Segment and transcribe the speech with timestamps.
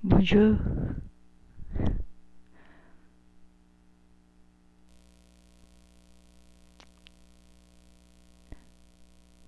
[0.00, 0.56] Bonjour，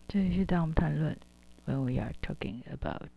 [0.09, 1.17] 这里是当我们谈论
[1.67, 3.09] ，When we are talking about，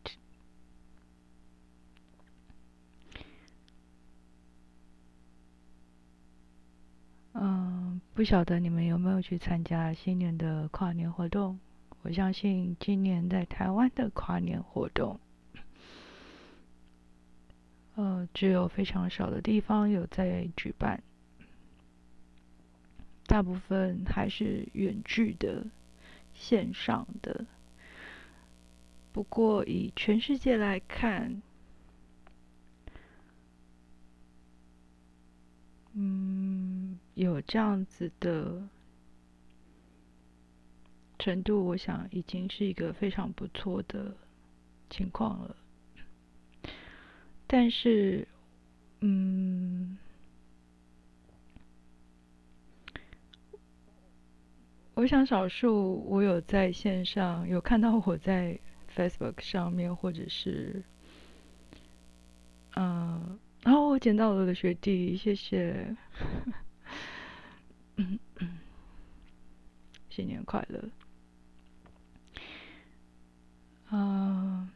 [7.33, 11.59] 嗯，不晓得你们有没有去参加新年的跨年活动？
[12.03, 15.19] 我相信今年在台湾的跨年活动。
[17.95, 21.03] 呃，只有非常少的地方有在举办，
[23.27, 25.67] 大部分还是远距的、
[26.33, 27.45] 线上的。
[29.11, 31.43] 不过以全世界来看，
[35.93, 38.67] 嗯，有这样子的
[41.19, 44.17] 程度，我想已经是一个非常不错的
[44.89, 45.55] 情况了。
[47.55, 48.27] 但是，
[49.01, 49.95] 嗯，
[54.95, 58.59] 我想少数我有在线上有看到我在
[58.95, 60.81] Facebook 上面，或者是，
[62.75, 65.95] 嗯，然后我捡到了我的学弟，谢谢，
[67.97, 68.57] 嗯嗯
[70.09, 70.89] 新年快乐，
[73.95, 74.67] 啊。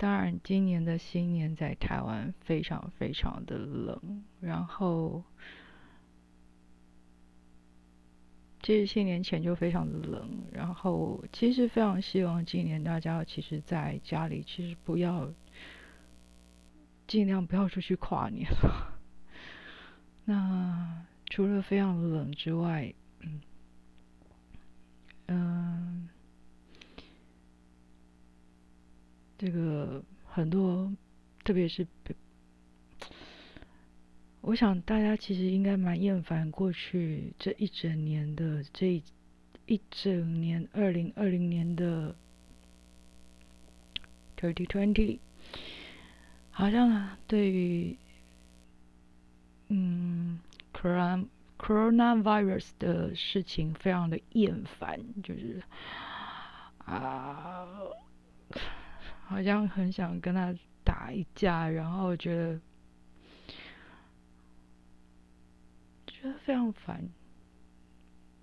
[0.00, 4.24] 当然，今年的新年在台湾非常非常的冷。
[4.40, 5.22] 然后，
[8.62, 10.26] 其实新年前就非常的冷。
[10.52, 15.30] 然后，其实非常希望今年大家其实在家里，其实不要
[17.06, 18.98] 尽量不要出去跨年了。
[20.24, 22.94] 那除了非常冷之外，
[29.40, 30.92] 这个很多，
[31.44, 31.86] 特别是，
[34.42, 39.02] 我想大家其实应该蛮厌烦过去这一整年的这一
[39.64, 42.14] 一整年二零二零年的
[44.36, 45.20] twenty twenty，
[46.50, 47.96] 好像对于
[49.68, 50.38] 嗯
[50.74, 55.62] ，Cron coronavirus 的事情非常的厌烦，就是
[56.84, 57.66] 啊。
[59.30, 60.52] 好像很想跟他
[60.82, 62.60] 打一架，然后觉得
[66.08, 67.08] 觉得非常烦。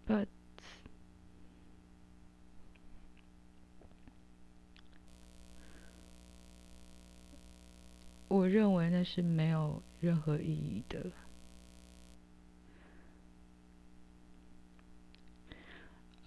[0.08, 0.28] But
[8.30, 11.12] 我认为那是没有任何意义的。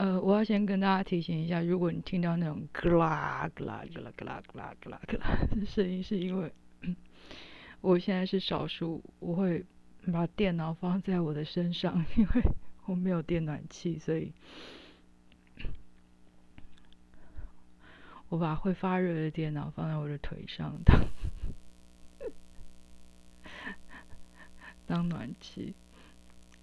[0.00, 6.50] 呃，我要先跟大家提醒一下，如果你听到那种咯啦咯啦咯啦咯啦咯啦咯啦啦的声音，是因为
[7.82, 9.62] 我现在是少数，我会
[10.10, 12.42] 把电脑放在我的身上，因为
[12.86, 14.32] 我没有电暖气，所以
[18.30, 20.98] 我把会发热的电脑放在我的腿上当
[24.86, 25.74] 当暖气。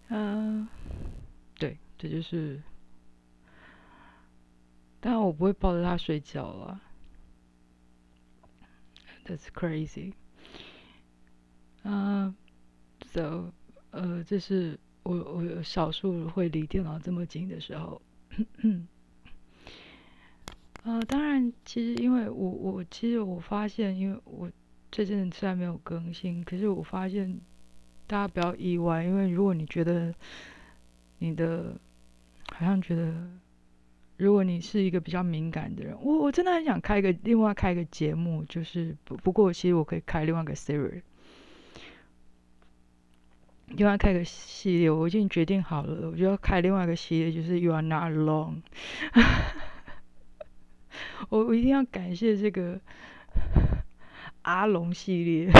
[0.07, 0.67] 嗯，
[1.59, 2.59] 对，这就是。
[4.99, 6.81] 但我不会抱着它睡觉啊
[9.25, 10.13] ，That's crazy。
[11.83, 12.35] 嗯
[13.05, 13.51] ，So，
[13.91, 18.01] 呃，这是我我少数会离电脑这么近的时候。
[20.83, 24.51] 呃， 当然，其实因为我我其实我发现，因为我
[24.91, 27.39] 最近虽然没有更新，可是我发现
[28.07, 30.13] 大家不要意外，因为如果你觉得
[31.19, 31.79] 你的
[32.51, 33.29] 好像觉得。
[34.17, 41.03] 如果你是一个比较敏感的人，我我真的很想开个另外开个节目，就是不不过其实我可以开另外一个 series，
[43.67, 48.63] 另外开个系列，我已经决定好了，我就要开另外一个系列，就是 You are not alone。
[51.29, 52.81] 我我一定要感谢这个
[54.41, 55.51] 阿龙系列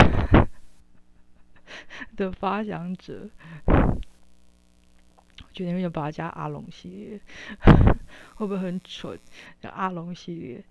[2.16, 3.30] 的发想者。
[5.58, 7.20] 决定要把它加阿龙系列，
[8.36, 9.18] 会不会很蠢？
[9.60, 10.64] 叫阿龙系列，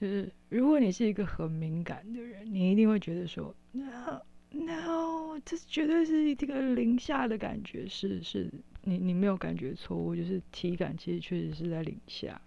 [0.00, 4.22] 就是如果你是一个很敏感的人，你一定会觉得说，no
[4.52, 8.50] no，这绝对是这个零下的感觉，是是，
[8.84, 12.40] 你你没有感觉错误，就是体感其实确实是在零下，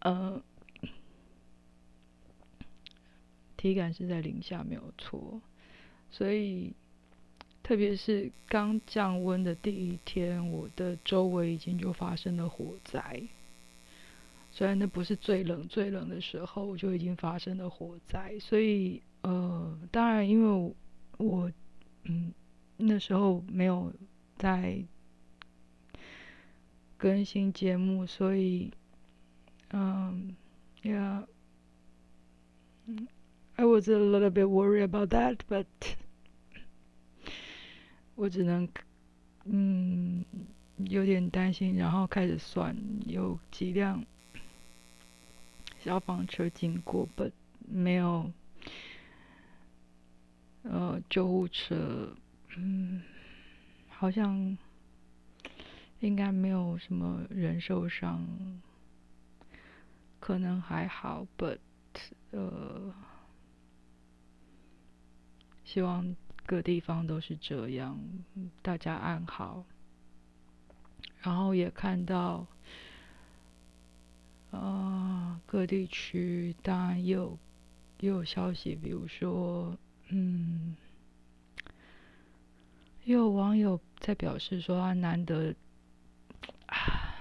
[0.00, 0.42] 呃，
[3.56, 5.40] 体感是在零下没有错，
[6.10, 6.74] 所以。
[7.64, 13.22] 特别是刚降温的第一天，我的周围已经就发生了火灾，
[14.50, 20.74] 虽然那不是最冷最冷的时候，就已经发生了火灾，所以呃，当然因为
[21.16, 21.50] 我
[22.02, 22.34] 嗯
[22.76, 23.90] 那时候没有
[24.36, 24.84] 在
[26.98, 28.70] 更新节目，所以
[29.70, 30.36] 嗯
[30.82, 31.24] ，Yeah。
[33.56, 35.64] I was a little bit worried about that, but
[38.14, 38.68] 我只能，
[39.44, 40.24] 嗯，
[40.78, 42.76] 有点担心，然后开始算
[43.06, 44.04] 有几辆
[45.80, 47.32] 消防车经过，but
[47.68, 48.30] 没有，
[50.62, 52.14] 呃，救护车，
[52.56, 53.02] 嗯，
[53.88, 54.56] 好像
[56.00, 58.26] 应该没有什么人受伤，
[60.20, 61.58] 可能还好，but
[62.30, 62.94] 呃。
[65.64, 66.14] 希望
[66.46, 67.98] 各地方都是这样，
[68.62, 69.64] 大家安好。
[71.22, 72.46] 然后也看到，
[74.50, 77.38] 啊，各地区当然也有
[78.00, 79.74] 也有消息，比如说，
[80.08, 80.76] 嗯，
[83.04, 85.54] 也有网友在表示说，他难得
[86.66, 87.16] 啊，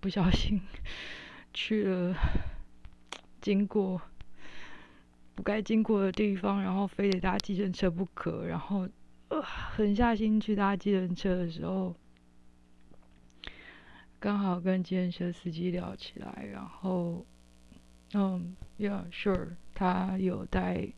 [0.00, 0.60] 不小心
[1.54, 2.16] 去了，
[3.40, 4.02] 经过。
[5.34, 8.88] 不该经过的地方，然后非得搭计程车不可，然后
[9.28, 11.96] 呃狠下心去搭计程车的时候，
[14.20, 17.26] 刚好跟计程车司机聊起来，然后
[18.12, 20.88] 嗯，Yeah，sure，他有戴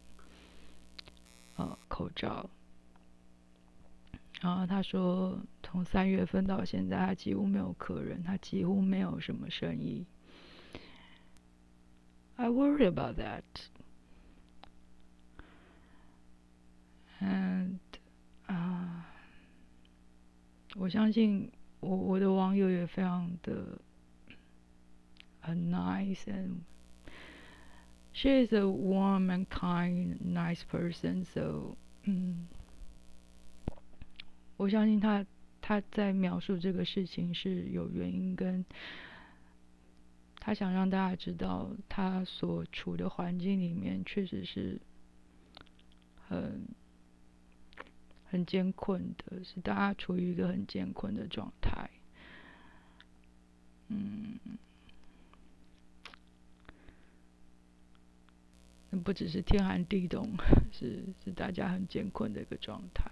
[1.56, 2.50] 呃口罩，
[4.42, 10.04] 然后他说从三月份到现在，他几乎没有客人，他几乎没有什么生意。
[12.36, 13.42] I worry about that.
[17.18, 17.78] And
[18.46, 19.06] 啊，
[20.74, 23.80] 我相信我我的网友也非常的
[25.40, 26.58] 很 nice and
[28.12, 31.24] she is a warm and kind nice person.
[31.24, 32.46] So 嗯，
[34.58, 35.24] 我相信他
[35.62, 38.62] 他在描述这个事情是有原因，跟
[40.38, 44.78] 他想让大家知道他所处的环境里面确实是
[46.28, 46.69] 很。
[48.28, 51.88] 很艰困的，是大家处于一个很艰困的状态。
[53.88, 54.38] 嗯，
[58.90, 60.37] 那不只是天寒地冻，
[60.73, 63.11] 是是大家很艰困的一个状态。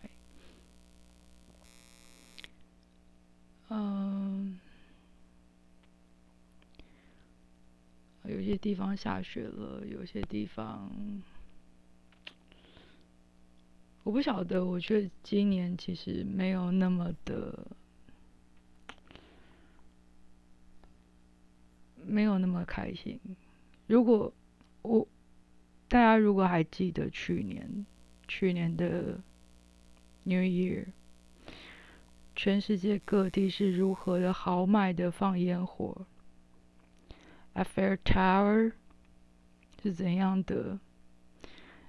[3.69, 4.59] 嗯，
[8.25, 10.91] 有些地方下雪了，有些地方。
[14.05, 17.67] 我不晓得，我觉得今年其实没有那么的，
[22.05, 23.19] 没有那么开心。
[23.87, 24.31] 如果
[24.83, 25.09] 我
[25.89, 27.87] 大家如果还记得去年，
[28.29, 29.19] 去年的
[30.25, 30.89] New Year，
[32.37, 36.07] 全世界各地是如何的豪迈的放烟火
[37.55, 38.73] ，Eiffel Tower
[39.83, 40.79] 是怎样的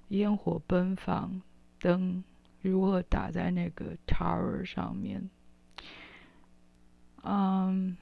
[0.07, 1.41] 烟火奔放。
[1.85, 2.23] 灯
[2.63, 5.29] 如何打在那个 tower 上面？
[7.21, 7.95] 嗯，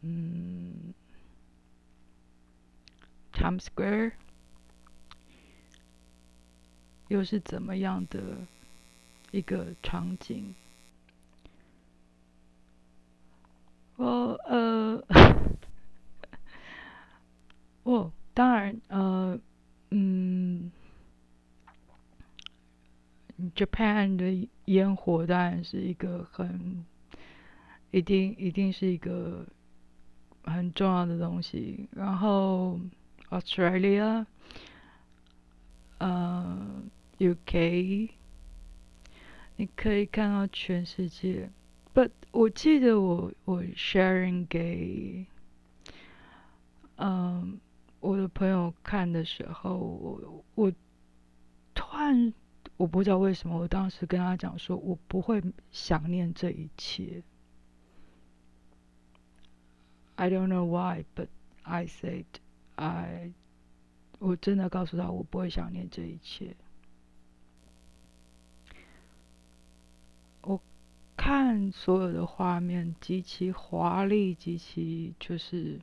[0.00, 0.94] 嗯
[3.32, 4.12] ，Times Square
[7.08, 8.46] 又是怎么样的
[9.32, 10.54] 一个场景？
[13.96, 14.06] 我
[14.44, 15.04] 呃，
[17.82, 18.12] 我。
[18.36, 19.40] 当然，呃，
[19.92, 20.70] 嗯
[23.54, 26.84] ，Japan 的烟火当然是一个很，
[27.92, 29.46] 一定一定是一个
[30.44, 31.88] 很重要的东西。
[31.92, 32.78] 然后
[33.30, 34.26] Australia，
[35.96, 36.82] 呃
[37.18, 38.10] ，UK，
[39.56, 41.48] 你可以看到全世界。
[41.94, 45.24] But 我记得我我 sharing 给，
[46.96, 47.58] 嗯。
[48.06, 50.72] 我的朋友看的时候，我我
[51.74, 52.32] 突然
[52.76, 57.24] 我不知道为什么，我当时跟他讲说，我不会想念这一切。
[60.14, 61.26] I don't know why, but
[61.64, 62.26] I said
[62.76, 63.32] I，
[64.20, 66.54] 我真的告诉他，我不会想念这一切。
[70.42, 70.60] 我
[71.16, 75.80] 看所有的画面极其华丽，极其就是。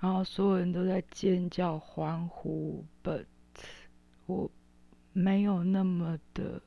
[0.00, 3.24] 然后所有人都在尖叫欢呼，but
[4.26, 4.50] 我
[5.12, 6.60] 没有那么的，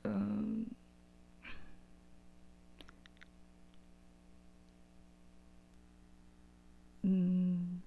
[0.04, 0.66] 嗯，
[7.04, 7.82] 嗯。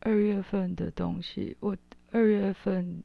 [0.00, 1.76] 二月份的东西，我
[2.12, 3.02] 二月份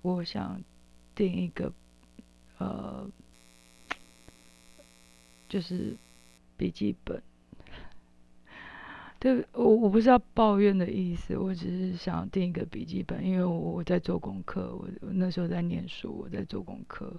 [0.00, 0.62] 我想
[1.14, 1.70] 订一个
[2.64, 3.10] 呃，
[5.48, 5.94] 就是
[6.56, 7.22] 笔记本。
[9.18, 17.14] 对，我我不是要抱怨的意思，我只是想订一个笔记本，因为我我在做功课，我那时候在念书，我在做功课。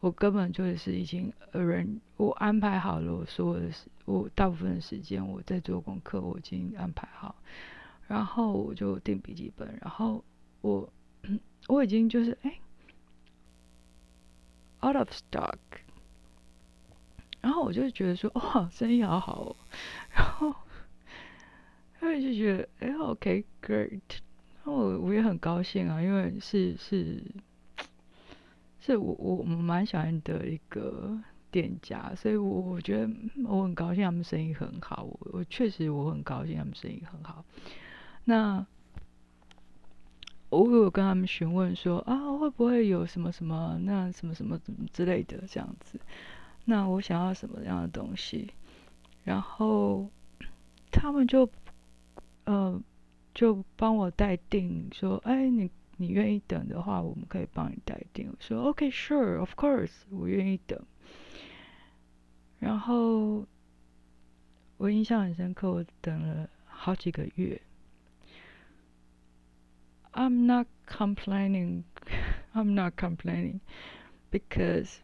[0.00, 7.34] 我根本就是已经人，我安排好了我所有的时，我大部分的时间我在做功课，我已经安排好，
[8.06, 10.22] 然后我就订笔记本，然后
[10.60, 10.88] 我
[11.68, 12.52] 我已经就是哎
[14.84, 15.58] ，out of stock，
[17.40, 19.56] 然后我就觉得说哇，生意好好哦，
[20.10, 20.54] 然后，
[22.00, 24.00] 然后就觉得哎，OK great，
[24.56, 27.22] 然后我我也很高兴啊，因为是是。
[28.86, 31.18] 是我我我蛮喜欢的一个
[31.50, 33.10] 店家，所以我我觉得
[33.46, 37.42] 我很高兴他们生意很好，我我确实我很高兴他们生意很好。
[38.24, 38.66] 那
[40.62, 44.58] 我有跟他们询问说啊，会不会有什么什么那什么什么
[44.92, 45.98] 之类的这样子？
[46.64, 48.50] 那我想要什么样的东西？
[49.24, 50.08] 然后
[50.90, 51.48] 他们就
[52.44, 52.80] 呃
[53.34, 55.70] 就帮我待定说，哎你。
[55.96, 58.28] 你愿意等的话，我们可以帮你待定。
[58.40, 60.76] 说 OK, sure, of course，我愿意等。
[62.58, 63.46] 然后
[64.76, 67.62] 我印象很深刻，我等了好几个月。
[70.14, 71.82] I'm not complaining,
[72.54, 73.58] I'm not complaining,
[74.30, 74.98] because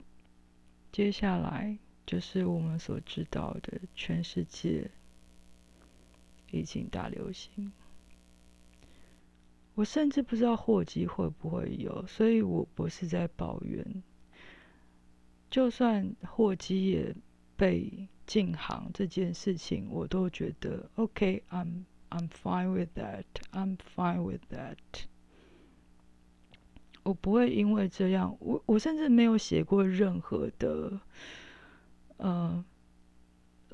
[0.93, 4.91] 接下来就是我们所知道的全世界
[6.53, 7.73] 疫情大流行。
[9.75, 14.03] 我甚至不知道货机会不会有，所以我不是在抱怨。
[15.51, 17.17] 就算货机也
[17.57, 24.78] 被禁航这件事情，我都觉得 OK，I'm I'm fine with that，I'm fine with that。
[27.04, 31.00] 我不会因为这样，我我甚至没有写过任何的，
[32.18, 32.64] 呃，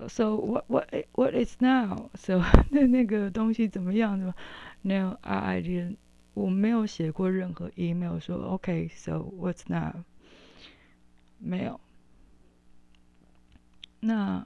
[0.08, 2.41] So what what what is now？So
[2.72, 4.34] 那那个东西怎么样的？
[4.81, 5.98] No, I didn't.
[6.34, 10.03] 我没有写过任何 email 说 OK, so what's now?
[11.38, 11.79] 没有。
[14.00, 14.46] 那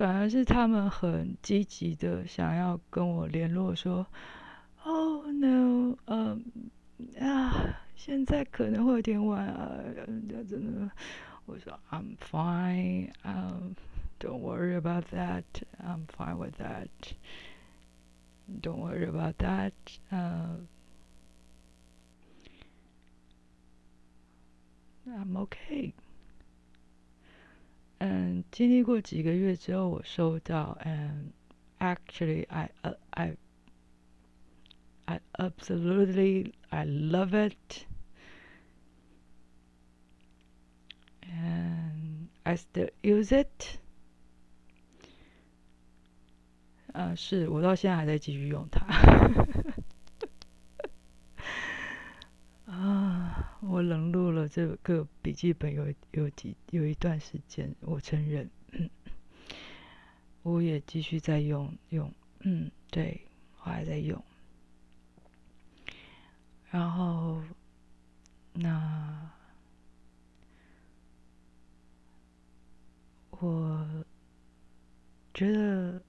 [0.00, 4.06] 反而是他们很积极的想要跟我联络，说
[4.82, 6.40] ：“Oh no，呃
[7.20, 9.78] 啊，现在可能会有点晚啊。”
[10.48, 10.90] 真的，
[11.44, 13.12] 我说：“I'm fine.
[13.22, 13.74] Um,
[14.18, 15.44] don't worry about that.
[15.84, 16.88] I'm fine with that.”
[18.62, 19.72] Don't worry about that.
[20.10, 20.64] Uh,
[25.06, 25.92] I'm okay.
[28.02, 31.30] 嗯，经历过几个月之后，我收到，嗯
[31.78, 32.70] ，actually I
[33.10, 33.36] I
[35.04, 37.84] I absolutely I love it.
[41.22, 43.78] And I still use it.
[46.92, 48.86] 呃，是我到现在还在继续用它。
[52.64, 58.50] 啊，我冷落了这个笔记本有有几有一段时间，我承认。
[60.42, 63.20] 我也继续在用用，嗯，对
[63.58, 64.20] 我还在用。
[66.68, 67.40] 然后，
[68.54, 69.30] 那
[73.30, 74.04] 我
[75.32, 76.02] 觉得。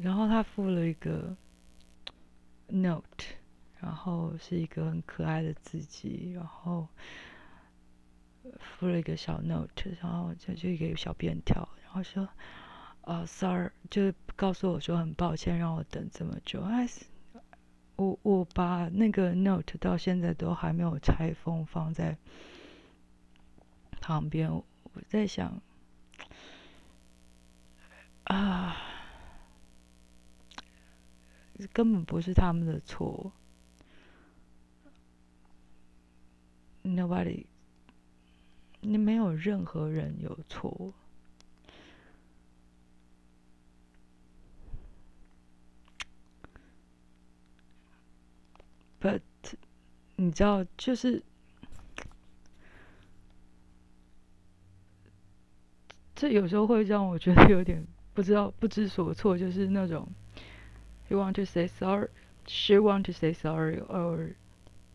[0.00, 1.36] 然后他附了一个
[2.68, 3.34] note，
[3.80, 6.86] 然后是一个很可爱的字迹，然后
[8.60, 12.28] 附了一个小 note，然后就就一个小便条，然后说，
[13.00, 16.62] 啊，sorry，就告诉我说很抱歉让我等这么久。
[16.62, 16.88] 哎，
[17.96, 22.16] 我我把那个 note 到现在都还没有拆封，放在
[24.00, 24.48] 旁边。
[24.52, 24.64] 我
[25.08, 25.60] 在想，
[28.22, 28.76] 啊。
[31.72, 33.32] 根本不是他们的错。
[36.84, 37.46] Nobody，
[38.80, 40.94] 你没有任何人有错。
[49.00, 49.20] But，
[50.16, 51.22] 你知道，就是
[56.14, 60.08] 这有时候会让我觉得有点不知道、不知所措，就是那种。
[61.08, 62.08] He want to say sorry,
[62.46, 64.34] she want to say sorry, or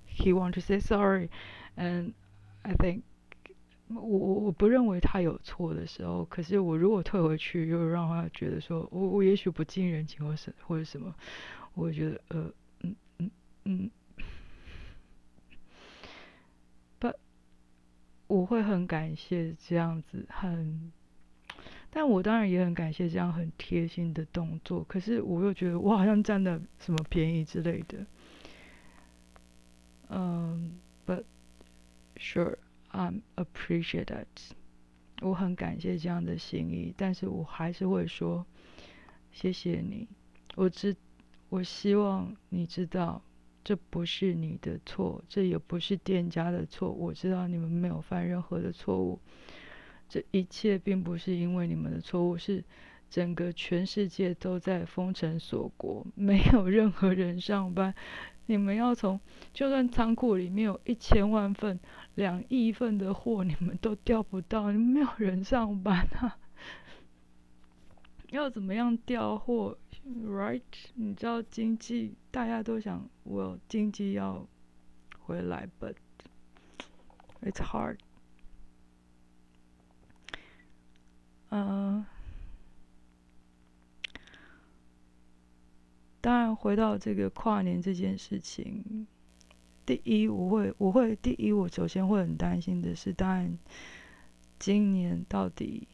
[0.05, 1.29] he want to say sorry,
[1.75, 2.13] and
[2.63, 3.03] I think
[3.89, 11.13] 我我我不认为他有错的时候，可是我如果退回去，又让他觉得说我我也许不近人情或是或者什么，
[11.73, 12.51] 我觉得呃
[12.81, 13.31] 嗯嗯
[13.65, 13.91] 嗯
[16.99, 17.15] ，but
[18.27, 20.91] 我会很感谢这样子很。
[21.95, 28.03] 但我当然也很感谢这样很贴心的动作，可是我又觉得我好像占了什么便宜之类的。
[30.09, 31.23] 嗯，But
[32.17, 32.57] sure,
[32.91, 34.55] I'm appreciate it。
[35.21, 38.43] 我很感谢这样的心意，但是我还是会说
[39.31, 40.07] 谢谢你。
[40.55, 40.95] 我知，
[41.49, 43.21] 我希望你知道，
[43.63, 46.91] 这不是你的错，这也不是店家的错。
[46.91, 49.19] 我知道你们没有犯任何的错误。
[50.13, 52.63] 这一切并不是因为你们的错误，是
[53.09, 57.95] 整个全世界都在封城锁国，没有任何人上班。
[58.45, 59.19] 你们要从，
[59.55, 61.79] 就算仓库里面有一千万份、
[62.13, 66.37] 两亿份的货，你们都调不到，你们没有人上班啊！
[68.29, 69.75] 要怎么样调货
[70.27, 70.61] ？Right？
[70.93, 74.47] 你知道经济，大家都想我经济要
[75.17, 75.95] 回来，But
[77.41, 77.97] it's hard。
[81.55, 82.03] 嗯，
[86.19, 89.05] 当然，回到这个跨年这件事情，
[89.85, 93.59] 第一，我会，我会，第一，我首先会很担心的是，当然，
[94.57, 95.87] 今年到底，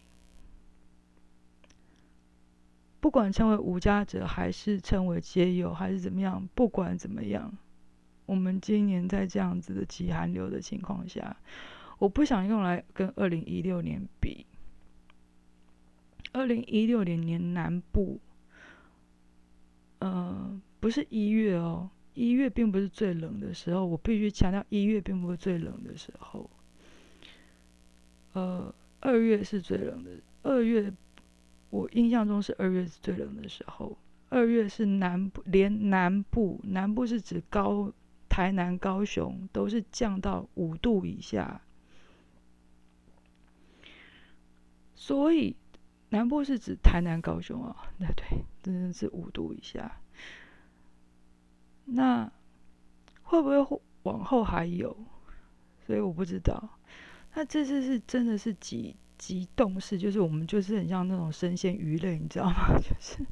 [3.01, 7.57] 不管称为无家者，还是称为街友，还是怎么样，不管怎么样，
[8.25, 11.35] 我们今年在这样子的极寒流的情况下，
[11.97, 14.45] 我不想用来跟二零一六年比。
[16.31, 18.19] 二零一六年年南部，
[19.97, 23.83] 呃，不是一月哦，一月并不是最冷的时候。
[23.83, 26.49] 我必须强调，一月并不是最冷的时候。
[28.33, 30.11] 呃，二月是最冷的。
[30.43, 30.93] 二月，
[31.71, 33.97] 我印象中是二月是最冷的时候。
[34.29, 37.91] 二月是南部，连南部，南部是指高
[38.29, 41.59] 台南、高雄，都是降到五度以下。
[44.93, 45.55] 所以。
[46.11, 48.25] 南部是指台南、高雄啊，那对，
[48.63, 50.01] 真的是五度以下。
[51.85, 52.31] 那
[53.21, 54.97] 会不会往后还有？
[55.85, 56.79] 所以我不知道。
[57.35, 62.77] 那这次是真的是极极冻式，就是我们就是很像那种生鲜鱼类，你知道吗？
[62.81, 63.23] 就是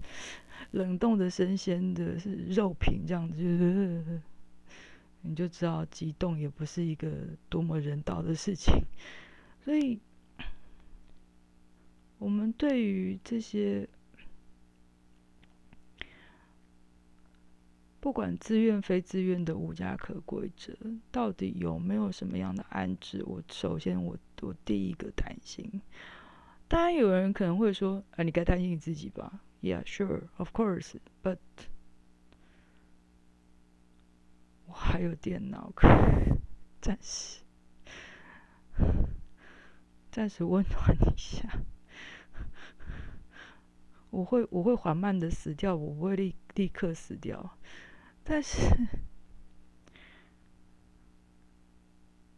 [0.72, 4.22] 冷冻的生鲜的是肉品这样子，就是
[5.22, 7.12] 你就知道极冻也不是一个
[7.50, 8.84] 多么人道的事情，
[9.66, 10.00] 所以。
[12.20, 13.88] 我们对于这些
[18.00, 20.78] 不管自愿非自愿的无家可归者，
[21.12, 23.24] 到底有没有什么样的安置？
[23.26, 25.82] 我首先，我我第一个担心。
[26.68, 29.42] 当然，有人可能会说：“啊，你该担心你自己吧。
[29.62, 31.38] ”Yeah, sure, of course, but
[34.68, 36.40] 我还有电脑可以，
[36.82, 37.42] 暂时
[40.12, 41.62] 暂时温暖一下。
[44.10, 47.58] 我会我会缓慢的死掉，我不会立立刻死掉，
[48.24, 48.58] 但是，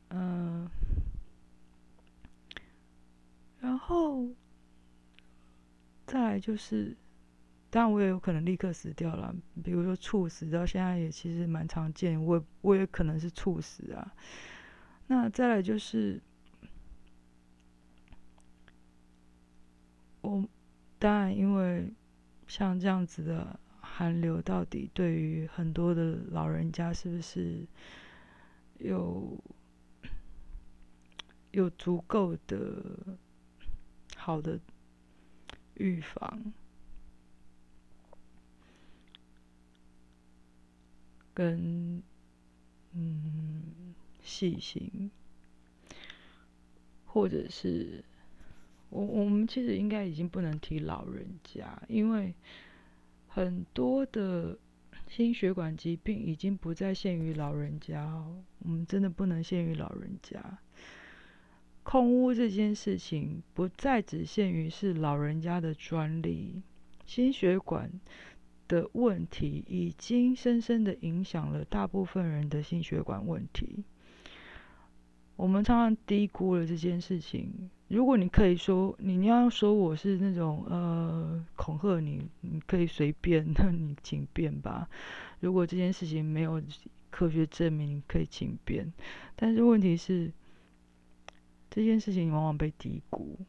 [0.10, 0.70] 嗯，
[3.60, 4.28] 然后
[6.08, 6.98] 再来就是，
[7.70, 14.14] 当然我也有可能立刻死掉了，比如说猝死，到现在也其实蛮常见，我我也可能是猝死啊。
[15.08, 16.22] 那再来就是，
[20.22, 20.44] 我。
[21.00, 21.90] 当然，因为
[22.46, 27.66] 像这样子的寒流，到底对于很多的老人家是不是
[28.80, 29.42] 有
[31.52, 33.18] 有足够的
[34.18, 34.60] 好的
[35.76, 36.54] 预防
[41.34, 42.04] 跟
[42.92, 45.10] 嗯细心，
[47.06, 48.04] 或者是？
[48.90, 52.34] 我我们其实应该已经不能提老人家，因为
[53.28, 54.58] 很多的
[55.08, 58.44] 心血管疾病已经不再限于老人家哦。
[58.60, 60.60] 我们真的不能限于老人家。
[61.84, 66.62] 空屋这件事情不再只限于是老人家的专利，
[67.06, 67.92] 心血管
[68.68, 73.84] 的问题已经深深的影响了大部分人的心血管问题。
[75.40, 77.70] 我们常常低估了这件事情。
[77.88, 84.90] 如果你可以说，你要说我是那种呃恐吓你，你可以随便，那你请便吧。
[85.40, 86.62] 如果这件事情没有
[87.10, 88.92] 科学证明，可以请便。
[89.38, 90.30] 但是问题是，
[91.70, 93.40] 这件事情往往被低估。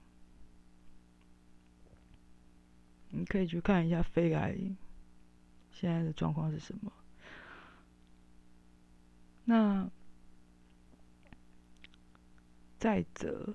[3.09, 4.57] 你可以去看一下肺癌
[5.73, 6.93] 现在的状况是什么。
[9.45, 9.91] 那
[12.81, 13.55] 再者。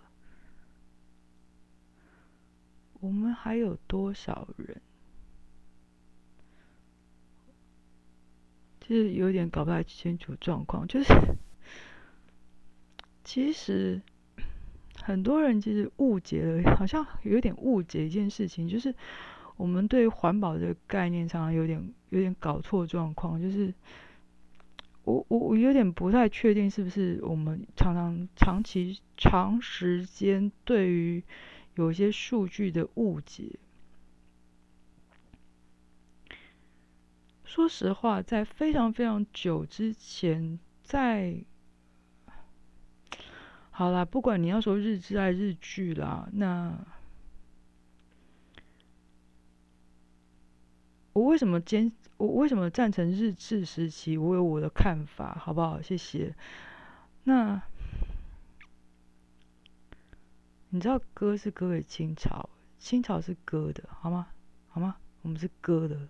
[3.01, 4.79] 我们还有多少人？
[8.79, 10.87] 就是有点搞不太清楚状况。
[10.87, 11.11] 就是
[13.23, 13.99] 其实
[15.01, 18.93] 很多人其实误解了，好像有点误解一件事情，就是
[19.57, 23.41] 我们对环保这个概念常常有点有点搞错状况。
[23.41, 23.73] 就是
[25.05, 31.23] 我我我有点不太确定，是不是我们常常长期长时间对于。
[31.77, 33.59] 有些数据的误解。
[37.43, 41.43] 说实话，在非常非常久之前，在
[43.71, 46.79] 好啦，不管你要说日志还是日剧啦，那
[51.15, 51.89] 我为什么坚？
[52.17, 54.17] 我为什么赞成日治时期？
[54.17, 55.81] 我有我的看法，好不好？
[55.81, 56.35] 谢谢。
[57.23, 57.61] 那。
[60.69, 64.27] 你知道割是割给清朝，清朝是割的，好吗？
[64.67, 64.97] 好吗？
[65.21, 66.09] 我们是割的。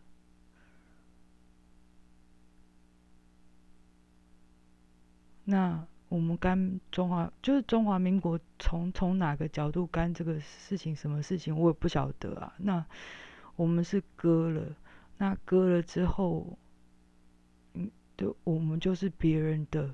[5.44, 10.96] 那我们干中华，就是中华民国，从从哪个角度干这个事情？
[10.96, 12.56] 什么事情我也不晓得啊。
[12.58, 12.84] 那
[13.56, 14.76] 我们是割了，
[15.17, 16.58] 那割了之后，
[17.73, 19.93] 嗯，对，我们就是别人的，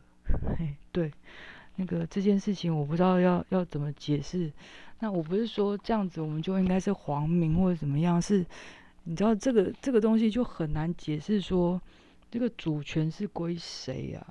[0.57, 1.11] 嘿，对。
[1.77, 4.51] 那个这件事情我不知道要要怎么解释。
[4.99, 8.45] 那我不是说这样子我们就应该是皇民或者怎么样，是，
[9.03, 11.81] 你知道这个这个东西就很难解释说
[12.29, 14.27] 这个主权是归谁呀？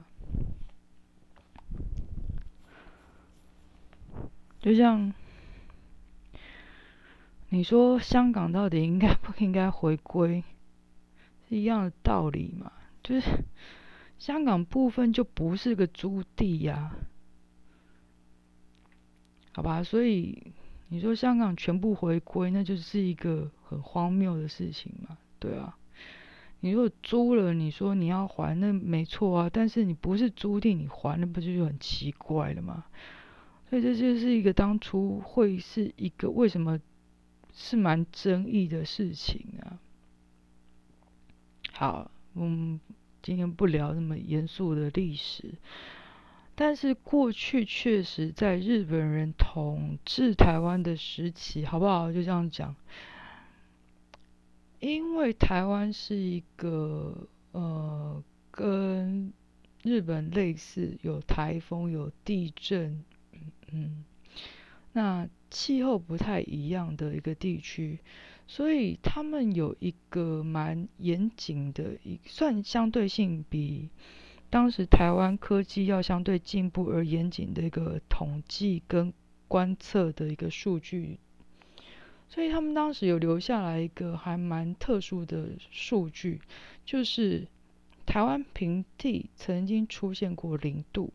[4.60, 5.12] 就像
[7.48, 10.44] 你说香港到底应该不应该回归，
[11.50, 12.72] 一样的道理嘛？
[13.02, 13.28] 就是
[14.18, 16.96] 香港部分就不是个租地呀。
[19.52, 20.52] 好吧，所以
[20.88, 25.76] 你说香港全部回归，那就是一个很荒谬的事情嘛，对啊。
[26.60, 29.50] 你如果租了，你说你要还，那没错啊。
[29.50, 32.84] 但是你不是租地，你还，那不就很奇怪了吗？
[33.68, 36.78] 所以这就是一个当初会是一个为什么
[37.54, 39.80] 是蛮争议的事情啊。
[41.80, 42.78] 好，我们
[43.22, 45.54] 今天不聊那么严肃的历史。
[46.54, 52.12] 但是过去确实在日本人统治台湾的时期，好不好？
[52.12, 52.76] 就这样讲，
[54.78, 59.32] 因为台湾是一个呃跟
[59.82, 63.02] 日本类似，有台风、有地震，
[63.72, 64.04] 嗯，
[64.92, 68.00] 那气候不太一样的一个地区，
[68.50, 73.90] 所以他们有一个蛮严谨的，一算相对性比。
[74.50, 79.14] 当时台湾科技要相对进步而严谨的一个统计跟
[79.46, 81.20] 观测的一个数据，
[82.28, 86.40] 所以他们当时有留下来一个还蛮特殊的数据，
[86.84, 87.46] 就是
[88.04, 91.12] 台湾平地曾经出现过零度，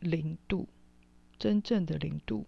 [0.00, 0.66] 零度，
[1.38, 2.44] 真正的零度，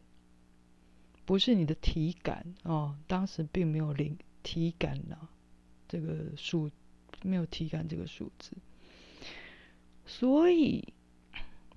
[1.28, 5.28] 不是你的体感哦，当时并没有零体感呢，
[5.86, 6.70] 这个数。
[7.24, 8.52] 没有体感这个数字，
[10.06, 10.94] 所以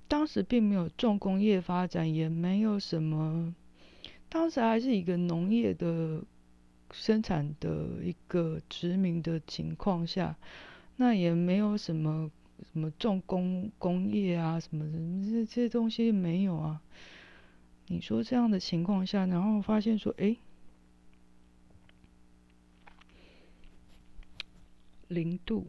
[0.06, 3.52] 当时并没有重工业发展，也没有什么
[4.28, 6.22] 当时还是一个农业的
[6.92, 10.36] 生产的一个殖民的情况下，
[10.94, 12.30] 那也没有什么
[12.72, 16.80] 什么重工工业啊，什么什么这这些东西没有啊。
[17.86, 20.36] 你说这样的情况下，然后发现说，哎，
[25.08, 25.66] 零度，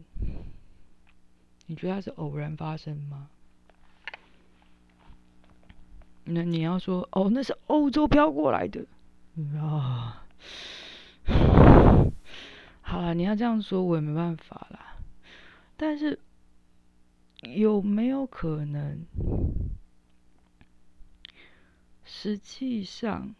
[1.66, 3.30] 你觉得它是偶然发生吗？
[6.24, 8.86] 那你要说，哦，那是欧洲飘过来的
[9.60, 10.26] 啊。
[12.82, 14.96] 好了，你要这样说，我也没办法啦。
[15.76, 16.18] 但是
[17.42, 19.06] 有没有可能？
[22.16, 23.34] 实际上，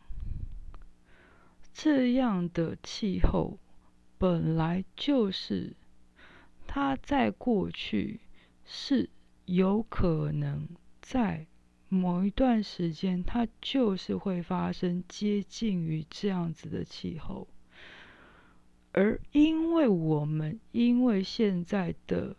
[1.72, 3.60] 这样的气候
[4.18, 5.76] 本来就是
[6.66, 8.20] 它在过去
[8.66, 9.10] 是
[9.46, 10.68] 有可能
[11.02, 11.46] 在
[11.88, 17.48] 某一段时间，它就是会发生接近于这样子的气候，
[18.92, 22.36] 而因为我们因为现在的。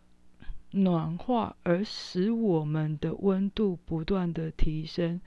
[0.76, 5.20] 暖化而使我们的温度不断的提升，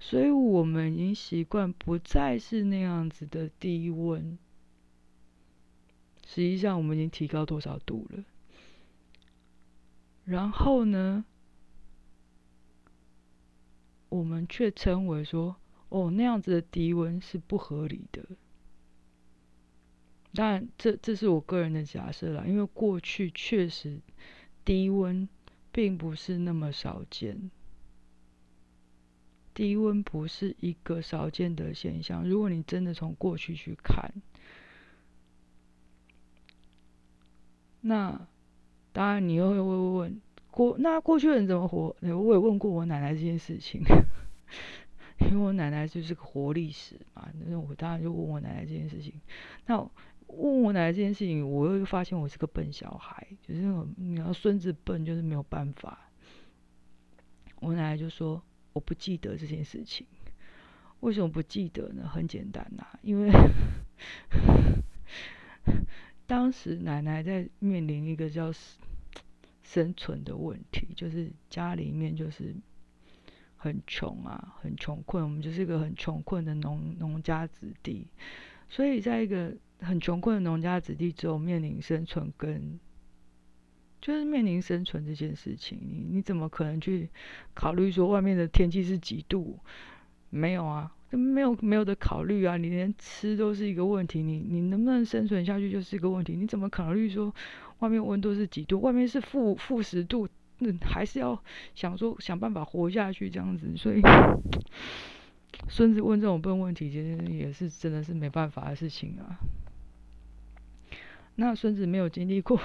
[0.00, 4.38] 所以我们已经习惯不再是那样子的低温。
[6.26, 8.24] 实际上，我们已经提高多少度了？
[10.24, 11.26] 然后呢，
[14.08, 15.56] 我们却称为说，
[15.90, 18.24] 哦，那样子的低温是不合理的。
[20.32, 24.00] 当然，这这是我个人的假设啦，因为过去确实。
[24.64, 25.28] 低温
[25.70, 27.50] 并不是那么少见，
[29.52, 32.28] 低温不是一个少见的现象。
[32.28, 34.12] 如果你真的从过去去看，
[37.80, 38.26] 那
[38.92, 41.94] 当然你又会问过，那过去人怎么活？
[42.00, 43.82] 我也问过我奶奶这件事情，
[45.20, 47.28] 因为我奶奶就是个活历史嘛。
[47.46, 49.12] 那我当然就问我奶奶这件事情。
[49.66, 49.86] 那
[50.26, 53.62] 问我奶奶这件事情，我又发现我是个笨小孩，就是
[53.96, 56.10] 你要孙子笨，就是没有办法。
[57.60, 58.42] 我奶奶就说
[58.74, 60.06] ：“我不记得这件事情，
[61.00, 62.08] 为什么不记得呢？
[62.08, 63.30] 很简单呐，因为
[66.26, 68.52] 当时奶奶在面临一个叫
[69.62, 72.56] 生存的问题，就是家里面就是
[73.56, 78.08] 很穷啊，很穷困，我们就是一个很穷困的农农家子弟，
[78.68, 82.78] 所以在一个。”很穷困的农家子弟只有面临生存跟，
[84.00, 87.08] 就是面临生存这件事情，你你怎么可能去
[87.54, 89.58] 考虑说外面的天气是几度？
[90.30, 92.56] 没有啊，没有没有的考虑啊！
[92.56, 96.34] 你连吃都是一个问题，你你能不能生存下去就是一个问题？
[96.34, 97.32] 你怎么考虑说
[97.80, 98.80] 外面温度是几度？
[98.80, 101.40] 外面是负负十度，那还是要
[101.74, 104.00] 想说想办法活下去这样子，所以。
[105.68, 109.38] 孙子问这种笨问题，其实也是真的是没办法的事情啊。
[111.36, 112.60] 那孙子没有经历过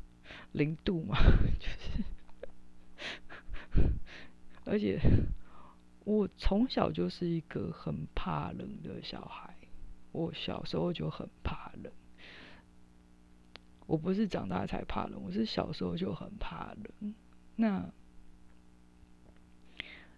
[0.52, 1.16] 零度嘛？
[1.58, 2.04] 就是，
[4.66, 5.00] 而且
[6.04, 9.56] 我从小就是一个很怕冷的小孩，
[10.12, 11.90] 我小时候就很怕冷。
[13.86, 17.14] 我不是长大才怕冷，我是小时候就很怕冷。
[17.56, 17.90] 那，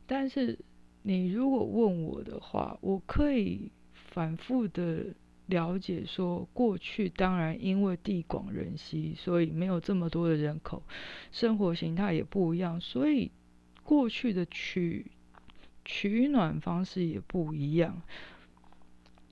[0.07, 0.59] 但是
[1.03, 5.15] 你如果问我的话，我可以反复的。
[5.53, 10.83] 了解说，过去当然因为地广人稀，所以没有这么多的人口，
[11.31, 13.31] 生活形态也不一样，所以
[13.83, 15.13] 过去的取
[15.85, 18.01] 取暖方式也不一样。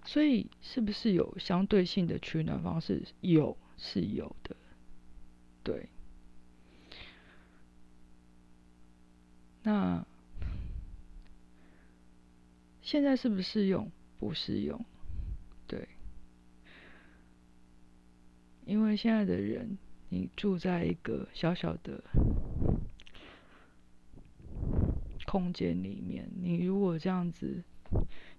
[0.04, 3.02] 所以是不是有相对性的取暖方式？
[3.22, 4.54] 有，是有的。
[5.62, 5.88] 对。
[9.62, 10.04] 那
[12.82, 13.90] 现在是不是用？
[14.18, 14.84] 不适用。
[15.66, 15.88] 对。
[18.70, 19.76] 因为现在的人，
[20.10, 22.00] 你住在一个小小的
[25.26, 27.64] 空间里面，你如果这样子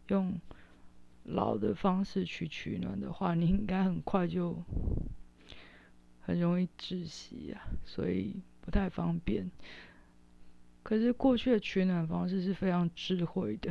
[0.08, 0.40] 用
[1.26, 4.64] 老的方式去取暖的话，你应该很快就
[6.22, 9.52] 很容易窒息啊，所以不太方便。
[10.82, 13.70] 可是过去的取暖方式是非常智慧的。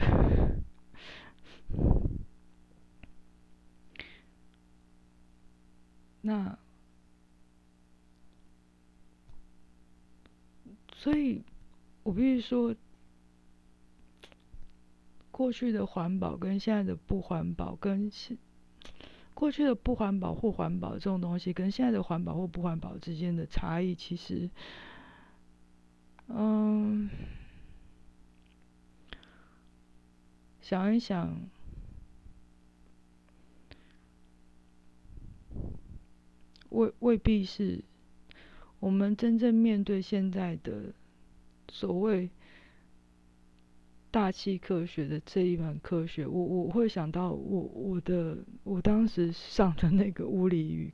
[6.22, 6.58] 那，
[10.94, 11.42] 所以，
[12.02, 12.74] 我必须说，
[15.30, 18.36] 过去的环保跟现在的不环保，跟现
[19.32, 24.50] 过去的不环保或环保这种东西，跟现在的环保或不环保之间的差异，其实，
[26.28, 27.08] 嗯，
[30.60, 31.34] 想一想。
[36.70, 37.84] 未未必是
[38.78, 40.94] 我们真正面对现在的
[41.68, 42.30] 所谓
[44.10, 46.26] 大气科学的这一门科学。
[46.26, 50.92] 我我会想到我我的我当时上的那个物理与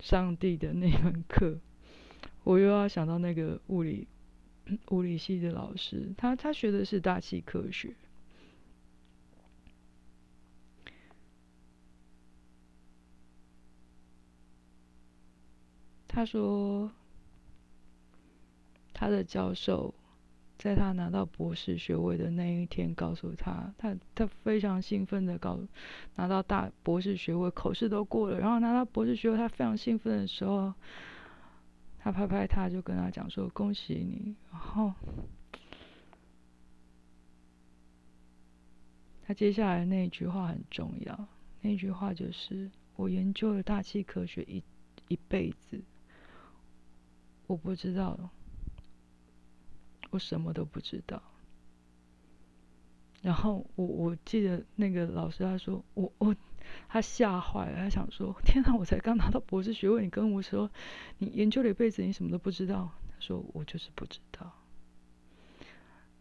[0.00, 1.58] 上帝的那门课，
[2.44, 4.08] 我又要想到那个物理
[4.90, 7.94] 物理系的老师，他他学的是大气科学。
[16.14, 16.90] 他说，
[18.92, 19.94] 他的教授
[20.58, 25.58] 在他拿到博士学位的那一天告诉他，他他非常兴奋的告
[26.16, 30.74] 拿到大博士学位，口试都过了，然后拿到博士学位，他非常兴奋的时候，
[31.98, 34.92] 他拍拍他，就跟他讲说：“恭喜你。”然后
[39.22, 41.26] 他接下来那一句话很重要，
[41.62, 44.62] 那句话就是：“我研究了大气科学一
[45.08, 45.82] 一辈子。”
[47.52, 48.18] 我不知道，
[50.08, 51.22] 我什么都不知道。
[53.20, 56.34] 然后我我记得那个老师他说我我
[56.88, 60.70] 他吓坏了，他想说天哪，我才刚拿到博士学位，你跟我说
[61.18, 62.90] 你研究了一辈子，你什么都不知道。
[63.10, 64.50] 他说我就是不知道。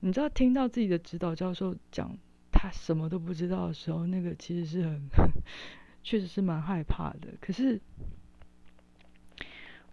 [0.02, 2.17] 你知道听到自己的指导教授讲
[2.52, 5.08] 他什么都不知道的时候，那个其实是很
[6.04, 7.30] 确实是蛮害怕的。
[7.39, 7.80] 可是。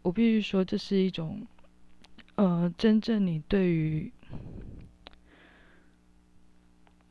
[0.09, 1.47] 我必须说，这是一种，
[2.37, 4.11] 呃，真正你对于，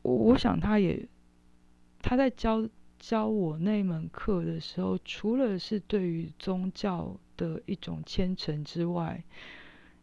[0.02, 1.08] 我我想他也
[2.02, 9.24] 他在教教我那门课的时候，除了是对于宗教的一种虔诚之外，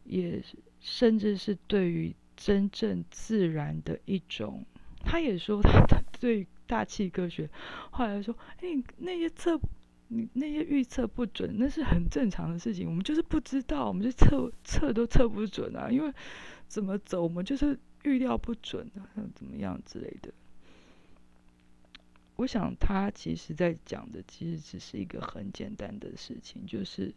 [0.04, 0.40] 也
[0.78, 4.64] 甚至是对于真正自然的一种。
[5.04, 7.50] 他也说他他 对大气科学，
[7.90, 9.58] 后来说，哎，那些测。
[10.34, 12.88] 那些预测不准，那是很正常的事情。
[12.88, 15.90] 我们就是不知道，我们就测测都测不准啊。
[15.90, 16.12] 因为
[16.68, 19.02] 怎么走，我们就是预料不准啊，
[19.34, 20.32] 怎么样之类的。
[22.36, 27.14] 我想他其实在讲的，其实只是一个很简单的事情，就是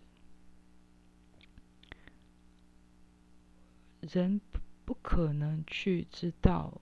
[4.02, 4.40] 人
[4.86, 6.82] 不可能去知道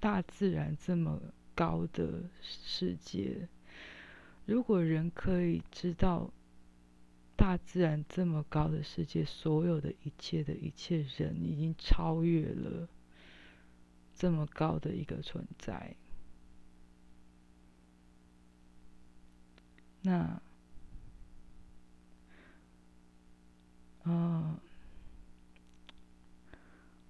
[0.00, 1.20] 大自然这么。
[1.54, 3.48] 高的世界，
[4.46, 6.30] 如果人可以知道
[7.36, 12.88] 大自然这么高的世界，所有的一切的一切，人已经超越了
[14.14, 15.96] 这么高的一个存在。
[20.02, 20.42] 那，
[24.04, 24.58] 嗯。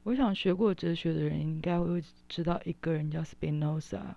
[0.05, 4.16] 我想学过哲学的人应该会知道一个人叫 Spinoza。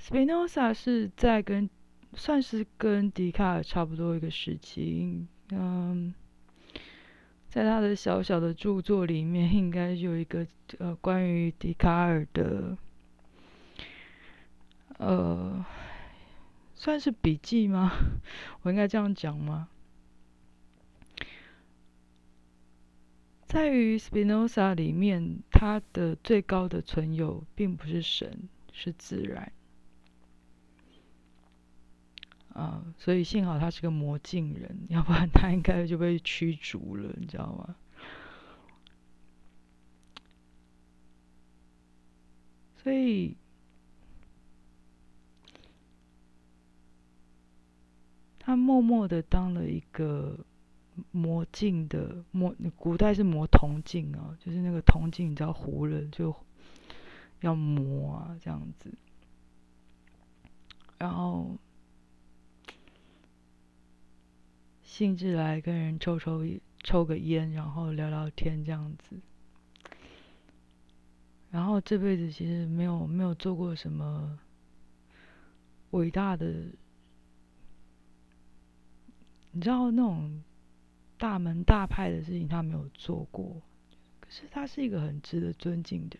[0.00, 1.68] Spinoza 是在跟
[2.14, 6.14] 算是跟笛卡尔差不多一个时期，嗯，
[7.48, 10.46] 在他的小小的著作里面，应该有一个
[10.78, 12.78] 呃关于笛卡尔的，
[14.98, 15.64] 呃，
[16.74, 17.92] 算是笔记吗？
[18.62, 19.68] 我应该这样讲吗？
[23.44, 29.52] 在于 Spinoza 里面，他的最高的存有并不是神，是自然。
[32.54, 37.76] 啊，所以幸好他是个魔镜人，要不然他应该就被驱逐了，你知道吗？
[42.82, 43.36] 所以
[48.38, 50.44] 他默默的当了一个
[51.12, 56.34] 魔镜的魔，古代是磨铜镜啊，就是那个铜镜，你知道糊了就
[57.40, 58.92] 要磨啊，这样子，
[60.98, 61.56] 然后。
[64.98, 66.44] 兴致来跟人抽抽
[66.82, 69.16] 抽个烟，然后聊聊天这样子。
[71.52, 74.40] 然后这辈子其实没有没有做过什么
[75.92, 76.64] 伟大的，
[79.52, 80.42] 你知道那种
[81.16, 83.62] 大门大派的事情他没有做过，
[84.18, 86.18] 可是他是一个很值得尊敬的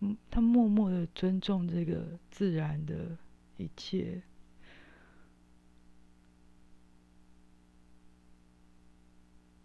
[0.00, 0.10] 人。
[0.10, 3.16] 嗯，他默默的尊重这个自然的。
[3.56, 4.22] 一切，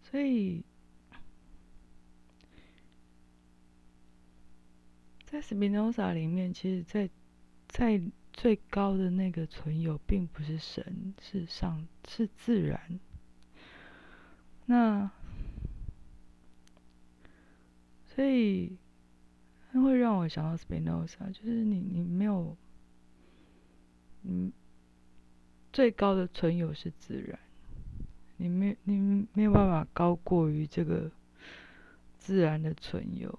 [0.02, 0.64] 所以，
[5.24, 7.08] 在斯宾诺莎里面，其实，在
[7.68, 8.00] 在
[8.32, 12.98] 最高的那个存有，并不是神，是上，是自然。
[14.66, 15.10] 那，
[18.06, 18.76] 所以，
[19.72, 22.56] 那会让我想到 Spinoza，就是你你没有，
[24.22, 24.52] 嗯，
[25.72, 27.38] 最高的存有是自然，
[28.36, 31.10] 你没你没有办法高过于这个
[32.18, 33.38] 自然的存有，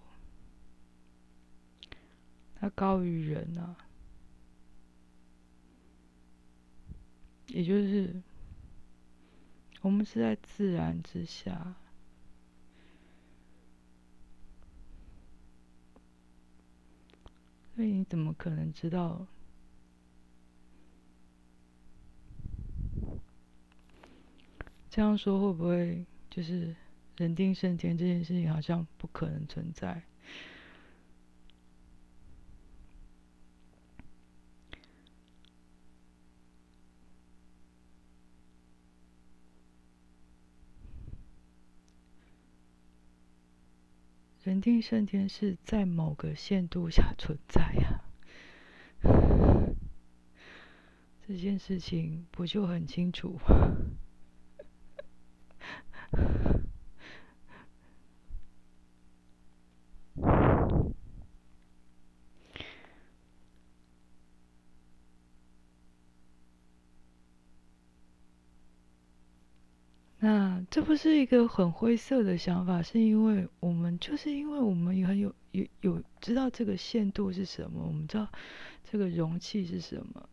[2.56, 3.78] 它高于人啊，
[7.48, 8.22] 也就是
[9.82, 11.76] 我们是在自然之下。
[17.74, 19.26] 所以你怎么可能知道？
[24.92, 26.76] 这样说会不会就是
[27.16, 30.04] 人定胜天这件事情好像不可能存在？
[44.44, 48.02] 人定胜天是在某个限度下存在呀，
[51.26, 54.01] 这件事情不就很清楚吗？
[70.24, 78.30] 那这不是一个很灰色的想法，是因为我们就是因为我们也很有有有知道这个限度是什么，我们知道
[78.84, 80.30] 这个容器是什么，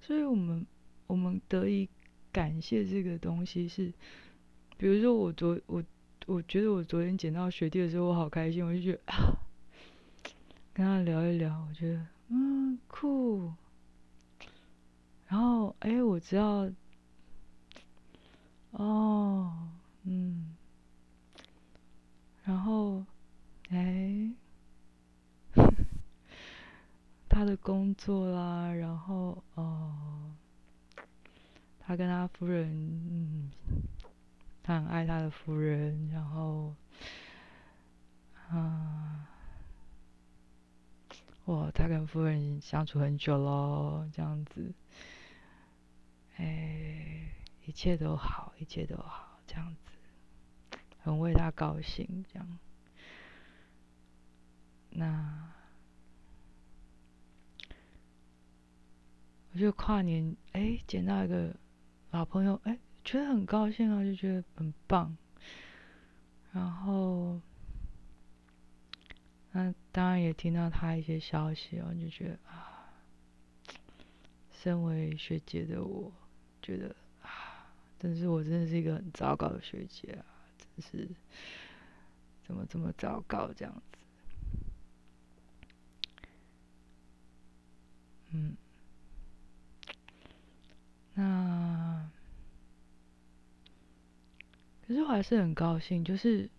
[0.00, 0.66] 所以我们
[1.06, 1.88] 我们得以
[2.32, 3.92] 感谢这个东西是，
[4.80, 5.84] 比如说我昨我
[6.24, 9.36] 我觉得我昨天捡到学弟的时候，我好开心，我就觉得啊，
[10.72, 13.52] 跟他聊一聊，我觉得嗯酷，
[15.28, 16.66] 然后哎，我知道。
[18.70, 19.68] 哦，
[20.04, 20.56] 嗯，
[22.44, 23.04] 然后，
[23.68, 24.30] 哎，
[27.28, 30.32] 他的工作啦，然后哦，
[31.80, 33.50] 他跟他夫人，嗯，
[34.78, 36.74] 很爱他的夫人，然后，
[38.48, 39.28] 啊，
[41.46, 44.72] 哇，他跟夫人相处很久咯，这样子，
[46.36, 47.26] 哎。
[47.66, 49.92] 一切都好，一切都好，这样子，
[50.98, 52.58] 很为他高兴，这样。
[54.88, 55.52] 那
[59.52, 61.54] 我就跨年，哎，捡到一个
[62.10, 65.16] 老朋友，哎，觉得很高兴啊，就觉得很棒。
[66.52, 67.40] 然后，
[69.52, 72.92] 那当然也听到他一些消息哦，就觉得啊，
[74.52, 76.12] 身为学姐的我，
[76.60, 77.70] 觉得啊。
[77.98, 80.24] 但是我真的是一个很糟糕的学姐啊！
[80.58, 81.08] 真是
[82.46, 83.82] 怎么这么糟糕这样子？
[88.32, 88.56] 嗯，
[91.14, 92.08] 那
[94.90, 96.50] 可是我还是很高兴，就是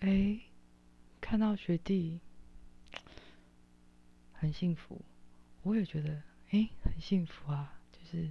[0.00, 0.38] 哎，
[1.18, 2.20] 看到学弟
[4.34, 5.02] 很幸福，
[5.62, 7.80] 我也觉得哎很幸福啊。
[7.90, 8.30] 就是，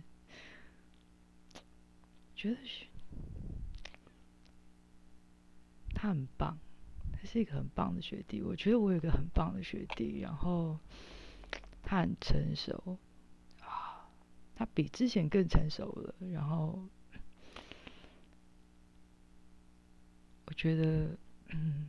[2.36, 2.58] 觉得
[5.96, 6.60] 他很棒，
[7.12, 8.40] 他是一个很棒的学弟。
[8.44, 10.78] 我觉得我有一个很棒的学弟，然后
[11.82, 13.00] 他很成熟，
[14.62, 16.14] 他比之前更成熟了。
[16.32, 16.88] 然后
[20.46, 21.18] 我觉得，
[21.50, 21.88] 嗯，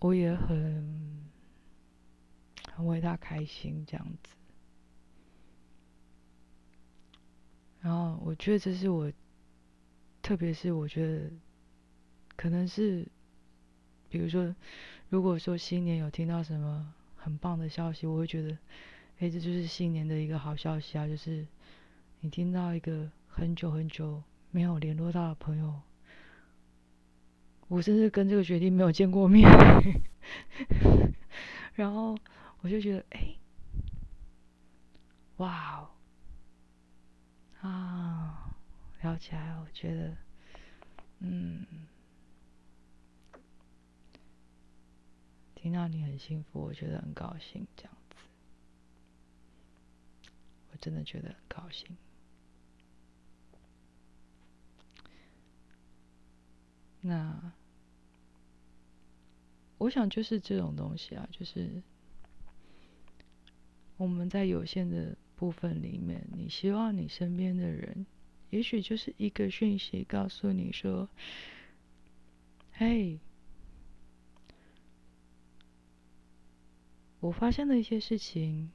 [0.00, 1.24] 我也很。
[2.76, 4.34] 很为他开心，这样子。
[7.80, 9.12] 然后我觉得这是我，
[10.20, 11.30] 特别是我觉得，
[12.34, 13.06] 可能是，
[14.08, 14.52] 比如说，
[15.08, 18.58] 如果说新年有听到什么很棒的消息，我会觉得，
[19.18, 21.06] 哎，这就是新年的一个好消息啊！
[21.06, 21.46] 就是
[22.20, 25.80] 你听到一个很久很久没有联络到的朋友，
[27.68, 29.48] 我甚至跟这个学弟没有见过面，
[31.74, 32.16] 然后。
[32.60, 33.36] 我就觉得，哎，
[35.36, 35.90] 哇哦，
[37.60, 38.56] 啊，
[39.02, 40.16] 聊起来，我觉得，
[41.18, 41.66] 嗯，
[45.54, 47.92] 听到你很幸福，我觉得很高兴，这样，
[50.74, 51.96] 我真的觉得很高兴。
[57.00, 57.52] 那，
[59.78, 61.82] 我想就是这种东西啊，就是。
[63.96, 68.04] 我们在有限的部分里面，你希望你身边的人
[68.50, 71.08] 也许就是一个讯息告诉你说
[72.74, 73.20] ：“嘿，
[77.20, 78.72] 我发现了一些事情，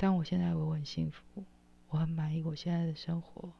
[0.00, 1.44] 但我现在我很幸福，
[1.88, 3.52] 我很满意我现在的生活。”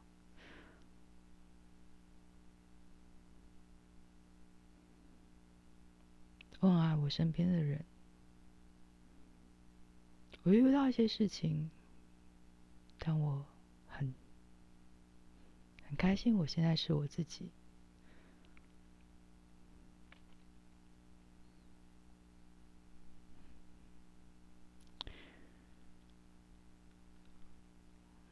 [6.61, 7.85] 我很爱我身边的人，
[10.43, 11.69] 我遇到一些事情，
[12.97, 13.45] 但我
[13.87, 14.13] 很
[15.87, 17.49] 很开心，我现在是我自己。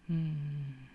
[0.09, 0.87] 嗯。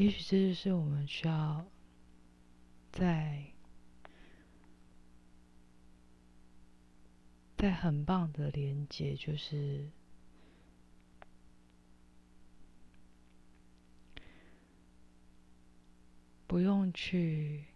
[0.00, 1.62] 也许这就是我们需要
[2.90, 3.52] 在
[7.58, 9.90] 在很棒的连接，就是
[16.46, 17.66] 不用去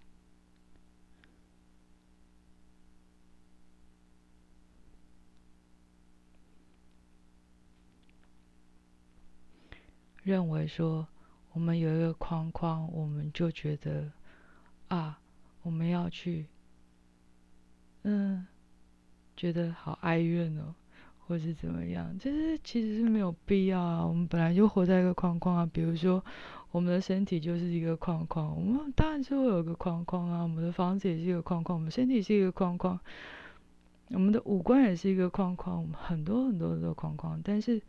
[10.22, 11.06] 认为说。
[11.54, 14.10] 我们有一个框框，我们就觉得
[14.88, 15.16] 啊，
[15.62, 16.46] 我们要去，
[18.02, 18.44] 嗯，
[19.36, 20.74] 觉得好哀怨哦，
[21.16, 22.18] 或是怎么样？
[22.18, 24.04] 就是其实是没有必要啊。
[24.04, 25.70] 我们本来就活在一个框框啊。
[25.72, 26.24] 比如说，
[26.72, 30.42] 我们的身体就是一个框框，我们当然是会有个框框啊。
[30.42, 32.98] 我们的房子也是一个框框，我们身体是一个框框，
[34.08, 37.80] 我们的五官也是一个框框，我们很多很多的框框，但是。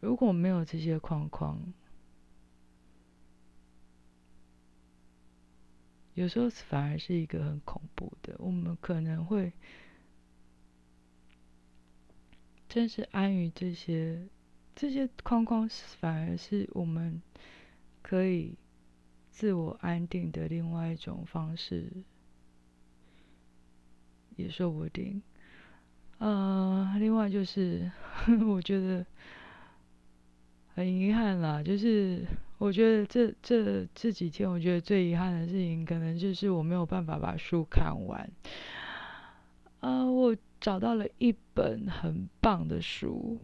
[0.00, 1.60] 如果没有这些框框，
[6.14, 8.36] 有时候反而是一个很恐怖的。
[8.38, 9.52] 我们可能会
[12.68, 14.28] 真是安于这些
[14.76, 15.68] 这些框框，
[16.00, 17.20] 反而是我们
[18.00, 18.56] 可以
[19.30, 21.90] 自我安定的另外一种方式，
[24.36, 25.20] 也说不定。
[26.18, 27.90] 呃，另外就是，
[28.46, 29.04] 我觉得。
[30.78, 32.24] 很遗憾啦，就是
[32.56, 38.30] 我觉得这这这几天，我觉得最遗憾的事情，可能就是我没有办法把书看完。
[39.80, 43.40] 呃，我找到了一本很棒的书，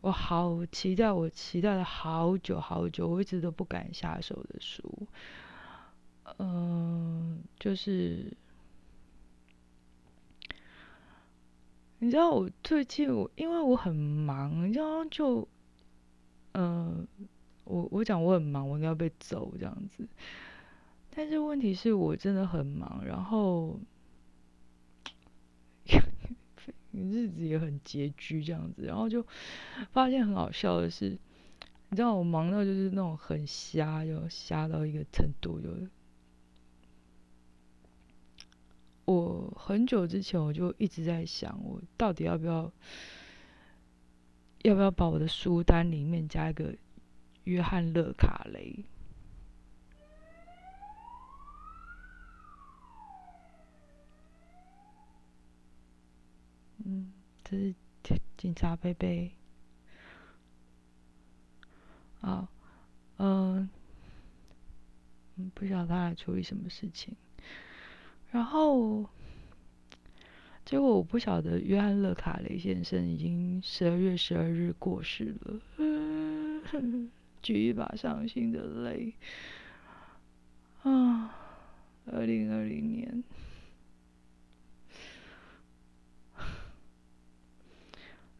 [0.00, 5.06] 我好期待，我期待了好久好久，我一直都不敢下手的书，
[6.38, 8.32] 嗯，就是。
[12.04, 15.48] 你知道我最近我因为我很忙，你知道就，
[16.52, 17.08] 嗯，
[17.64, 20.06] 我我讲我很忙，我应该被揍这样子。
[21.16, 23.80] 但是问题是我真的很忙，然后
[26.92, 29.26] 日子也很拮据这样子，然后就
[29.90, 31.08] 发现很好笑的是，
[31.88, 35.70] 你知道我忙到就是那种很瞎，就瞎到一个程度就。
[39.04, 42.72] 我很久之前我就一直在想，我到底要不要，
[44.62, 46.74] 要不要把我的书单里面加一个
[47.44, 48.84] 约翰勒卡雷？
[56.86, 57.12] 嗯，
[57.44, 57.74] 这是
[58.36, 59.32] 警察贝贝。
[62.22, 62.48] 啊，
[63.18, 63.68] 嗯，
[65.54, 67.14] 不晓得他来处理什么事情。
[68.34, 69.08] 然后，
[70.64, 75.60] 结果我不晓得约翰·勒卡雷先生已经十二月十二日过世了，
[77.40, 79.14] 举一把伤心的泪。
[80.82, 81.32] 啊，
[82.06, 83.22] 二零二零年，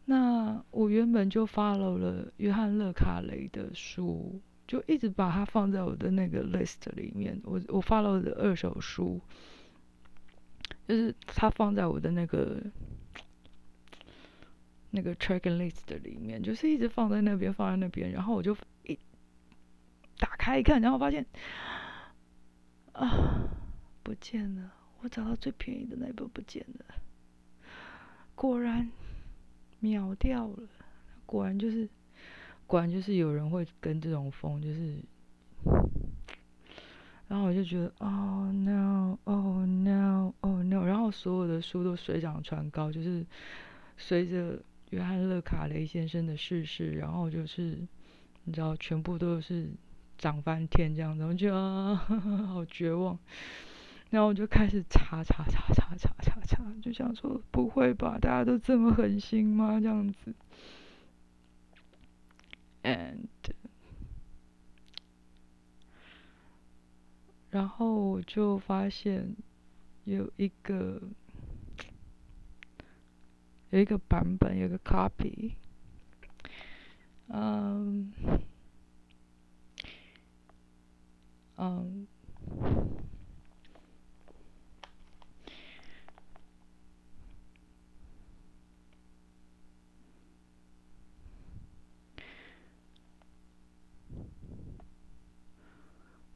[0.07, 7.41] 那我原本就 follow 了约翰·勒卡雷的书，就一直把它放在我的那个 list 里面。
[7.45, 9.21] 我我 follow 的二手书。
[10.87, 12.63] 就是它放在我的那个
[14.91, 18.13] 那个 track list 里面，就是一直放在那边，放在那边。
[18.13, 18.99] 然后我就一
[20.19, 21.25] 打开一看，然后发现
[22.93, 23.49] 啊，
[24.03, 24.73] 不见了！
[25.01, 26.85] 我找到最便宜的那本不见了，
[28.35, 28.91] 果然
[29.81, 30.69] 秒掉了。
[31.27, 31.89] 果然就是，
[32.67, 34.99] 果然就是有人会跟这种风，就是。
[37.29, 43.25] 然后我就觉得，Oh no，Oh no，Oh no，然后所有的书都水涨船高，就是
[43.97, 47.79] 随着约翰勒卡雷先生的逝世，然后就是
[48.45, 49.71] 你知道，全部都是
[50.19, 51.95] 涨翻天这样子，我就啊，
[52.49, 53.19] 好绝望。
[54.11, 59.81] 然后我就开始查查查查查查查，就想说不会吧，大家都这么狠心吗？
[59.81, 60.35] 这样子。
[62.85, 63.27] And，
[67.55, 69.33] 然后我就发现
[70.03, 71.01] 有一个
[73.71, 75.53] 有一个版本，有个 copy，
[77.29, 78.13] 嗯，
[81.57, 82.09] 嗯。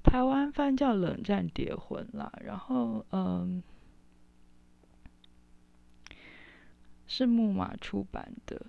[0.09, 3.62] 台湾翻叫《冷战谍魂》啦，然后嗯，
[7.06, 8.66] 是木马出版的，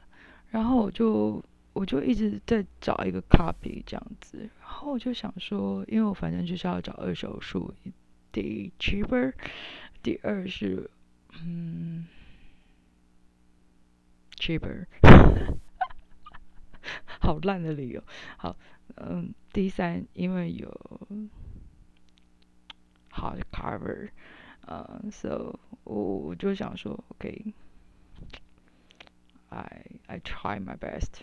[0.49, 7.73] 然后我就我就一直在找一个 copy 这样子，然后我就想说，因为我反正就是要找二手书，
[8.33, 9.33] 第一 cheaper，
[10.03, 10.91] 第二是
[11.41, 12.05] 嗯
[14.35, 14.85] cheaper，
[17.21, 18.03] 好烂的理由，
[18.35, 18.57] 好。
[18.97, 20.69] 嗯，第三，因为有
[23.11, 24.09] hard cover，
[24.61, 27.55] 呃，so 我我就想说，OK，I
[30.07, 31.21] I try my best，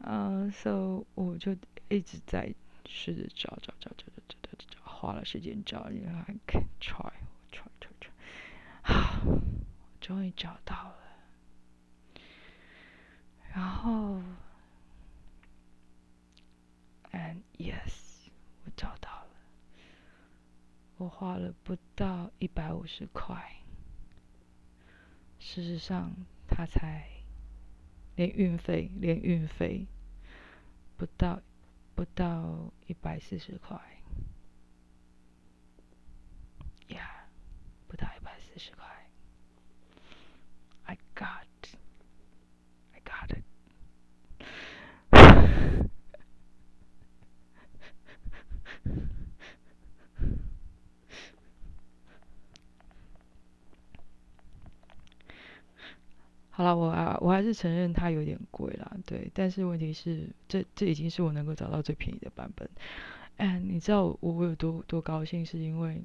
[0.00, 1.56] 嗯，so 我就
[1.88, 2.54] 一直在
[2.86, 7.12] 试着找找找找找找找，花了时间找，因为 I can try
[7.50, 8.10] try try try，
[8.92, 9.20] 啊，
[10.00, 10.96] 终于找到了，
[13.54, 14.20] 然后。
[17.12, 18.28] And yes，
[18.64, 19.28] 我找到了。
[20.96, 23.56] 我花了不到一百五十块。
[25.38, 26.14] 事实上，
[26.48, 27.08] 他才
[28.16, 29.86] 连运费，连运费
[30.96, 31.42] 不到
[31.94, 33.78] 不到一百四十块。
[36.88, 37.26] Yeah，
[37.88, 38.86] 不到一百四十块。
[40.84, 41.46] I got。
[56.62, 59.28] 好了，我啊，我还是承认它有点贵啦，对。
[59.34, 62.70] 但是问题是，这这已经是我能够找到最便宜的版本。
[63.36, 66.00] 哎，你知道我我有多多高兴，是因为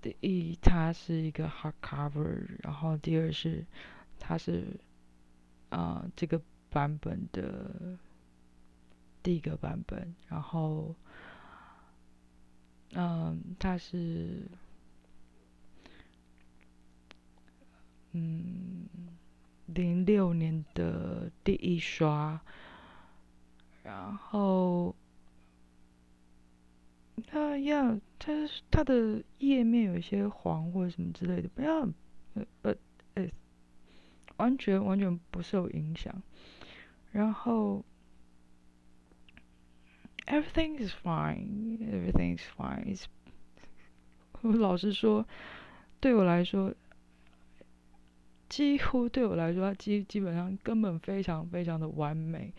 [0.00, 3.64] 第一，它是一个 hardcover，然后第二是
[4.18, 4.80] 它是
[5.68, 7.96] 啊这个版本的
[9.22, 10.92] 第一个版本，然后
[12.94, 14.50] 嗯，它是。
[18.14, 18.86] 嗯，
[19.66, 22.38] 零六年的第一刷，
[23.82, 24.94] 然后，
[27.26, 28.32] 它要它
[28.70, 31.88] 它的页面有一些黄或者什么之类的，不要，
[32.34, 32.74] 呃
[33.14, 33.26] 呃，
[34.36, 36.22] 完全完全不受影响。
[37.12, 37.82] 然后
[40.26, 43.02] ，everything is fine，everything is fine。
[44.42, 45.26] 我老实说，
[45.98, 46.74] 对我来说。
[48.52, 52.52] 几乎对我来说，它基基本上根本非常非常的完美。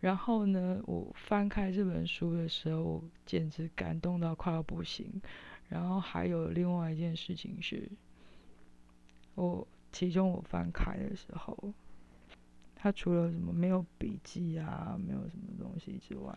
[0.00, 5.20] 然后呢，我翻开这本书的时候，简直感动到快要不行。
[5.68, 7.86] 然后还有另外一件事情是，
[9.34, 11.54] 我其中我翻开的时候，
[12.74, 16.34] 它除了什么没有笔记啊，没有什么东西之外。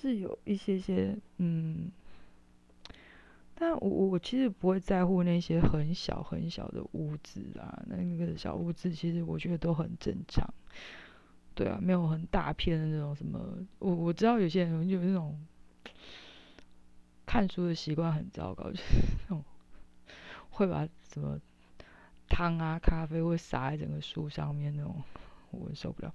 [0.00, 1.90] 是有一些些，嗯，
[3.54, 10.48] 但我我其实不会在乎那些很小很小的污渍啊，那那个小污渍其实我觉得都很正常，
[11.54, 13.38] 对啊，没有很大片的那种什么，
[13.78, 15.38] 我我知道有些人有那种
[17.26, 18.84] 看书的习惯很糟糕， 就是
[19.24, 19.44] 那种
[20.48, 21.38] 会把什么
[22.26, 25.02] 汤啊、咖啡会洒在整个书上面那种，
[25.50, 26.14] 我受不了。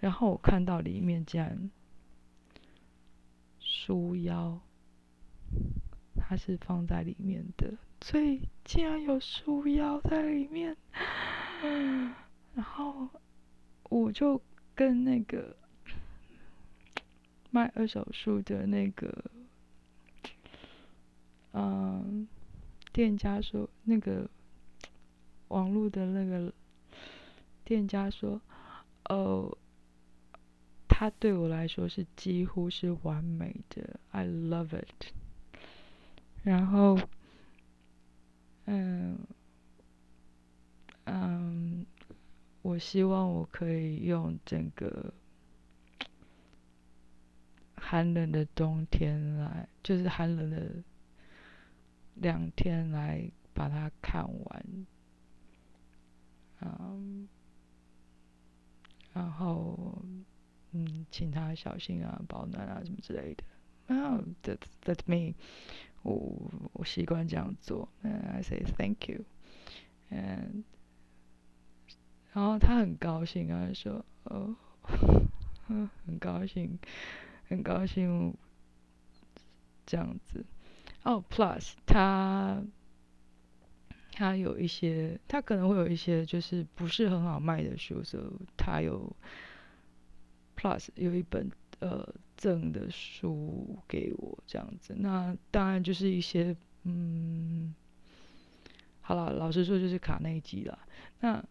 [0.00, 1.70] 然后我看到里面竟然。
[3.86, 4.58] 书腰，
[6.16, 10.74] 它是放在里面的，所以竟然有书腰在里面。
[12.54, 13.06] 然后
[13.90, 14.40] 我就
[14.74, 15.54] 跟那个
[17.50, 19.30] 卖二手书的那个
[21.52, 22.26] 嗯
[22.90, 24.26] 店家说，那个
[25.48, 26.50] 网络的那个
[27.64, 28.40] 店家说，
[29.10, 29.58] 哦。
[30.96, 35.12] 它对我来说是几乎是完美的，I love it。
[36.44, 36.96] 然后，
[38.66, 39.18] 嗯，
[41.02, 41.84] 嗯，
[42.62, 45.12] 我希望我可以用整个
[47.74, 50.76] 寒冷的冬天来，就是寒冷的
[52.14, 54.66] 两天来把它看完，
[56.60, 57.28] 嗯，
[59.12, 60.00] 然后，
[60.74, 63.44] 嗯，请他小心啊，保暖啊，什么之类的。
[63.86, 65.34] 啊，That that's me。
[66.02, 69.24] 我我习惯这样做，I say thank you，
[70.10, 70.62] 嗯，
[72.34, 74.54] 然后他很高兴啊，说哦，
[75.66, 76.78] 很高兴，
[77.48, 78.36] 很高兴
[79.86, 80.44] 这样子。
[81.04, 82.62] 哦，Plus 他
[84.12, 88.24] 他有一些，他可能会有一些就是不是很好卖的书，所以
[88.58, 89.14] 他有
[90.56, 91.50] Plus 有一本
[91.80, 92.14] 呃。
[92.36, 97.72] 赠的书给我这样子，那当然就是一些嗯，
[99.00, 100.76] 好了，老实说就是卡内基了。
[101.20, 101.42] 那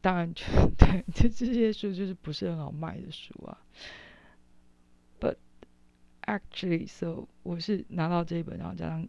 [0.00, 0.44] 当然就
[0.76, 3.62] 对，这这些书就是不是很好卖的书啊。
[5.20, 5.36] But
[6.22, 9.08] actually, so 我是拿到这一本，然后加上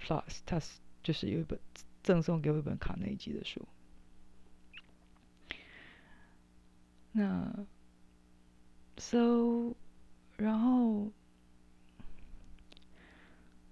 [0.00, 1.58] Plus，它是就是有一本
[2.04, 3.66] 赠送给我一本卡内基的书。
[7.16, 7.66] 那。
[8.98, 9.74] So，
[10.38, 11.12] 然后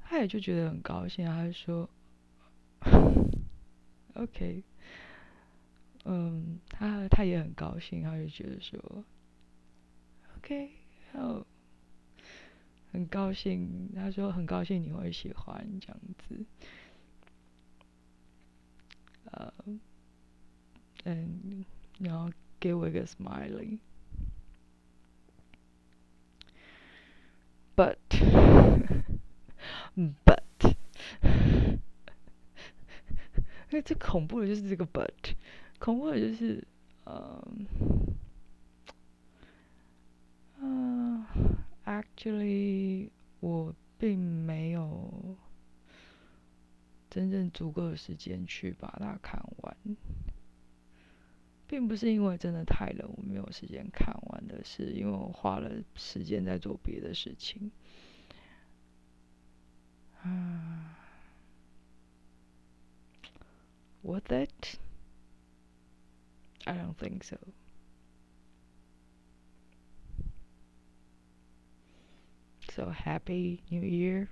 [0.02, 1.88] 他也就觉得很高兴，他就说
[4.12, 4.62] ：“OK，
[6.04, 8.78] 嗯，他他也很高兴，他就觉得说
[10.36, 10.70] ，OK，
[11.14, 11.46] 哦，
[12.92, 13.90] 很高兴。
[13.94, 16.44] 他说很高兴你会喜欢这样子，
[19.32, 19.54] 呃，
[21.04, 21.64] 嗯，
[21.98, 22.30] 然后
[22.64, 23.78] 给我一个 smiley。”
[27.76, 27.98] But,
[30.24, 30.76] but，
[33.68, 35.34] 因为最恐怖的就是这个 but，
[35.78, 36.66] 恐怖的就是，
[37.04, 37.66] 嗯，
[40.62, 41.26] 嗯
[41.84, 43.10] ，actually，
[43.40, 45.36] 我并没有
[47.10, 49.76] 真正足够的时间去把它看完。
[51.74, 57.72] 并不是因为真的太冷，我没有时间看完的，是因为我花了时间在做别的事情。
[60.22, 60.96] 啊
[64.04, 64.78] ，Worth it?
[66.64, 67.38] I don't think so.
[72.70, 74.28] So happy New Year.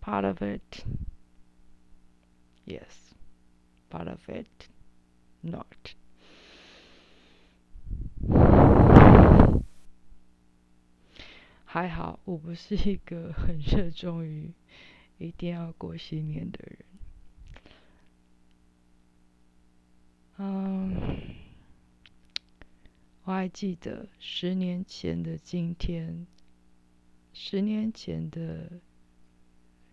[0.00, 0.86] Part of it.
[2.64, 3.05] Yes
[3.90, 4.68] part of it
[5.40, 5.66] not.
[11.64, 14.52] 还好，我不是一个很热衷于
[15.18, 16.78] 一定要过新年的人。
[20.38, 21.34] 嗯，
[23.24, 26.26] 我还记得十年前的今天，
[27.34, 28.80] 十年前的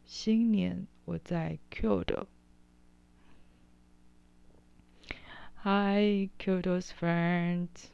[0.06, 2.28] 新年，我在 Kyoto。
[5.66, 7.88] Hi, Kyoto's friends.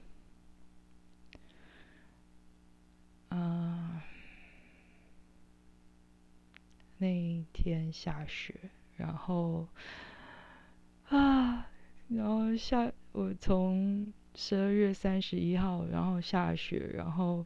[3.30, 4.02] 啊，
[6.98, 8.56] 那一天下雪，
[8.98, 9.68] 然后
[11.10, 11.70] 啊，
[12.08, 17.46] 然后下我从十二月三十一号，然后下雪，然后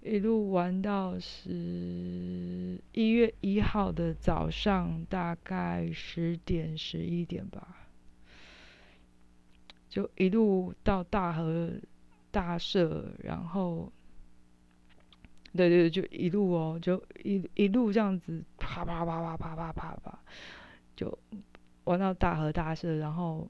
[0.00, 7.77] 一路玩到十一月一号的早上，大概十点十一点吧。
[9.88, 11.72] 就一路到大和
[12.30, 13.90] 大社，然后，
[15.54, 20.18] 对对对，就一路哦，就一一路这样子，啪啪啪啪啪啪啪啪，
[20.94, 21.18] 就
[21.84, 23.48] 玩到大和大社，然后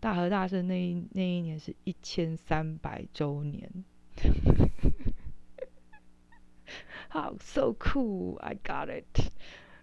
[0.00, 3.84] 大和大社那一那一年是一千三百周年，
[7.08, 9.32] 好，so cool，I got it，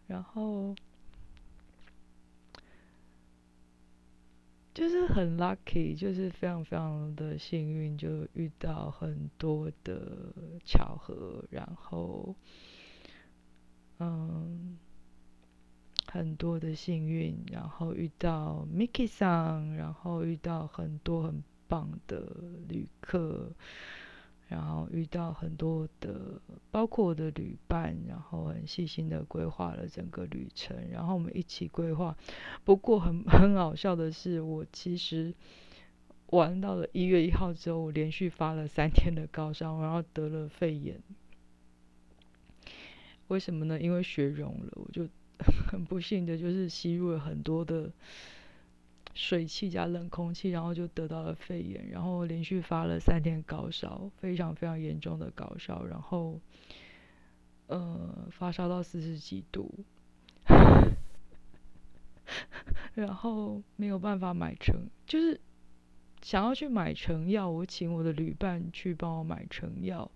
[0.06, 0.76] 然后。
[4.78, 10.32] 就是很 lucky，就是非常非常的幸运，就遇到很多的
[10.64, 12.36] 巧合，然后，
[13.98, 14.78] 嗯，
[16.06, 22.22] 很多的幸运，然后遇到 Mickey 桑，然后遇到很多很棒的
[22.70, 23.52] 旅客。
[24.48, 26.42] 然后遇到很多的，
[26.72, 32.16] 包括我的旅伴，然后很细心的规划了整个旅程，然后我们一起规划。
[32.64, 35.34] 不过很 很好笑的是，我其实
[36.28, 41.02] 玩到了一月一号之后，我连续发了三天的高烧，然后得了肺炎。
[43.28, 43.80] 为什么呢？
[43.80, 45.08] 因为血溶了，我就
[45.70, 47.92] 很不幸的就是吸入了很多的
[49.18, 56.40] 水汽加冷空气，然后就得到了肺炎，然后连续发了三天高烧，非常非常严重的高烧，然后
[57.66, 59.74] 呃发烧到四十几度，
[62.94, 65.42] 然后没有办法买成，就是
[66.22, 70.12] 想要去买成药，我请我的旅伴去帮我买成药，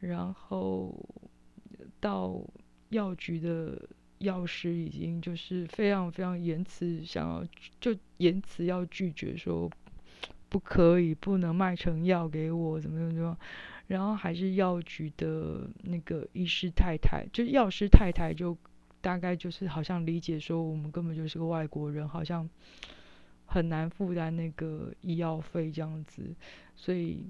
[0.00, 0.92] 然后。
[2.00, 2.40] 到
[2.90, 3.88] 药局的
[4.18, 7.46] 药师已经就是非常非常严辞，想要
[7.80, 9.70] 就严辞要拒绝说
[10.48, 13.38] 不可以，不能卖成药给我，怎么怎么怎么，
[13.86, 18.56] 然后还是药局的那个医师太太，就是药师太太，就
[19.00, 22.48] 大概就是好像理解说我们根本就是个外国人，好像
[23.46, 26.34] 很难负担那个医药费这样子，
[26.74, 27.24] 所以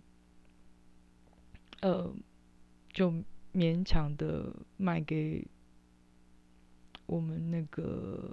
[1.80, 2.14] 呃
[2.92, 3.12] 就。
[3.54, 5.44] 勉强的卖给
[7.08, 8.30] 我们那个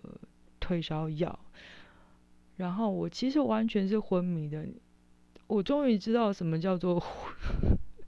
[0.59, 1.39] 退烧药，
[2.57, 4.67] 然后我其实完全是昏迷的。
[5.47, 7.01] 我终于知道什么叫做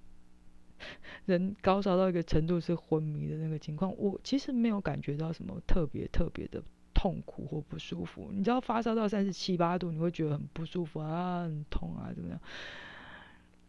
[1.26, 3.95] 人高烧到一个程度是昏迷的那个情况。
[3.97, 6.61] 我其实没有感觉到什么特别特别的
[6.93, 8.30] 痛苦或不舒服。
[8.34, 12.41] 你知道发烧到三十七八度，你会觉得很不舒服啊，很痛啊，怎么样？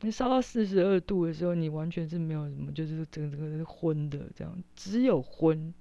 [0.00, 5.72] 你烧到四十二度的时候，你完全是没有什么，就是整个是昏的这样，只有昏。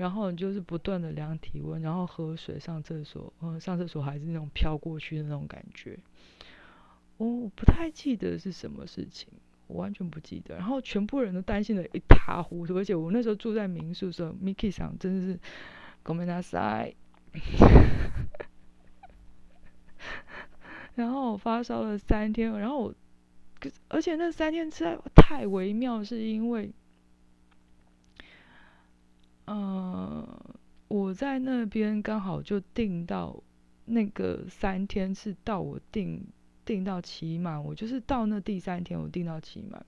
[0.00, 5.98] 然后就是不断的量体温，然后喝水、上厕所，嗯，上厕所还是那种飘过去的那种感觉。
[7.16, 9.28] 我不太记得是什么事情，
[9.66, 10.56] 我完全不记得。
[10.56, 15.38] 然后全部人都担心的一塌糊涂，而且我那时候住在民宿的时候，Miki 上真的是
[16.04, 16.94] ごめんなさい。
[20.94, 22.94] 然后我发烧了三天，然后我。
[23.88, 26.70] 而且那三天实在太微妙，是因为，
[29.51, 30.55] 呃，
[30.87, 33.43] 我在那边刚好就订到
[33.83, 36.25] 那个三天是到我订
[36.63, 39.85] 订到期满，我就是到那第三天我订到期满，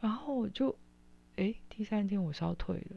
[0.00, 0.76] 然后我就，
[1.36, 2.96] 哎，第三天我烧退了，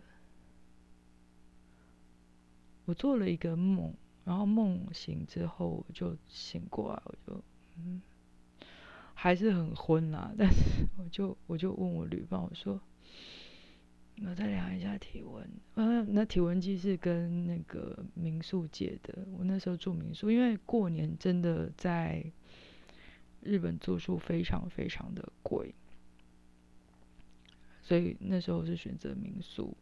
[2.86, 3.94] 我做了一个梦，
[4.26, 7.44] 然后梦醒之后我就醒过来，我就
[7.78, 8.02] 嗯。
[9.14, 12.80] 还是很昏啦，但是我就我就问我旅伴，我说
[14.26, 15.48] 我再量一下体温。
[15.76, 19.26] 嗯，那体温计是跟那个民宿借的。
[19.38, 22.24] 我那时候住民宿，因为过年真的在
[23.42, 25.74] 日本住宿非常非常的贵，
[27.82, 29.76] 所以那时候是选择民宿。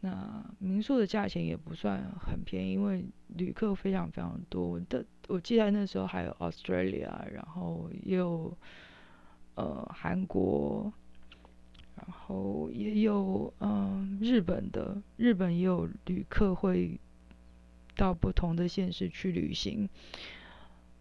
[0.00, 4.78] 那民宿的价钱也不算很便宜，因为旅客非常非常多。
[4.80, 8.54] 的我记得那时候还有 Australia，然后也有
[9.54, 10.92] 呃韩国，
[11.96, 16.98] 然后也有嗯日本的，日本也有旅客会
[17.96, 19.88] 到不同的县市去旅行。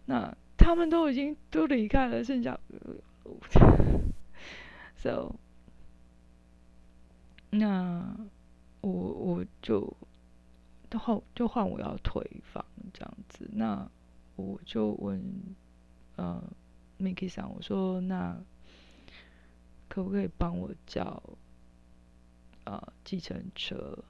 [0.05, 2.59] 那他们都已经都离开了，剩下，
[4.95, 5.35] so
[7.51, 8.15] 那。
[8.85, 9.95] 我我就，
[10.89, 13.89] 然后就换我要退房这样子，那
[14.35, 15.23] 我就问
[16.17, 16.43] 呃
[16.99, 18.37] ，Miki 桑，我说那
[19.93, 21.21] 可不可以帮我叫
[22.63, 24.03] 啊计程车？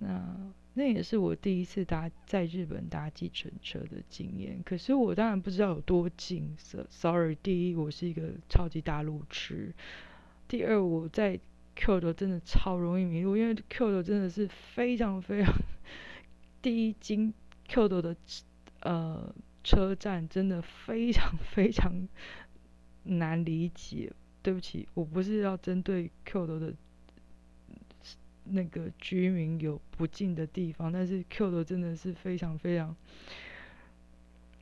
[0.00, 6.54] 那那也是我第一次搭在日本搭计程车的经验，可是我当然不知道有多近。
[6.90, 9.72] Sorry，第一我是一个超级大路痴，
[10.46, 11.40] 第二我在。
[11.76, 15.52] Q 的真的超容易迷路，因为 Q 的真的是非常非常
[16.62, 17.34] 第一经
[17.66, 18.16] Q 的
[18.82, 19.34] 呃
[19.64, 22.06] 车站真的非常非常
[23.04, 24.12] 难理解。
[24.42, 26.74] 对不起，我不是要针对 Q 头的
[28.44, 32.94] 那个居民有不敬的地方，但是 Q 头真的是非常非常，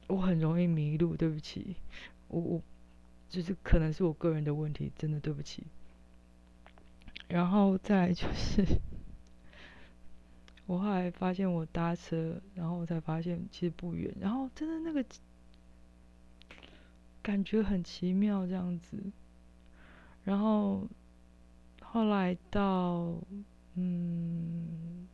[0.07, 1.17] 我很容易迷路。
[1.17, 1.75] 对不起，
[2.29, 2.63] 我我
[3.29, 5.65] 就是可能是我个人的问题，真的对不起。
[7.27, 8.65] 然后再就是，
[10.67, 15.05] 我后来发现我搭车，然后才发现其实不远，然后真的那个
[17.23, 19.03] 感觉很奇妙这样子。
[20.25, 20.87] 然后
[21.81, 23.15] 后来到
[23.75, 25.09] 嗯，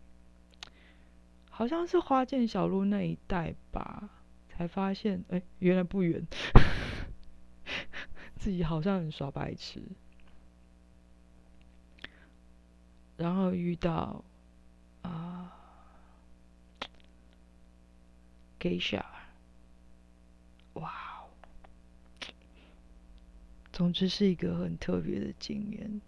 [1.51, 4.09] 好像是花见小路那一带吧，
[4.49, 6.27] 才发现哎，原来不远，
[8.37, 9.83] 自己好像很耍白痴。
[13.17, 14.25] 然后遇到
[15.03, 15.53] 啊
[18.61, 19.05] ，Geisha，
[20.75, 21.08] 哇，
[23.78, 26.02] 总之是一个很特别的经验。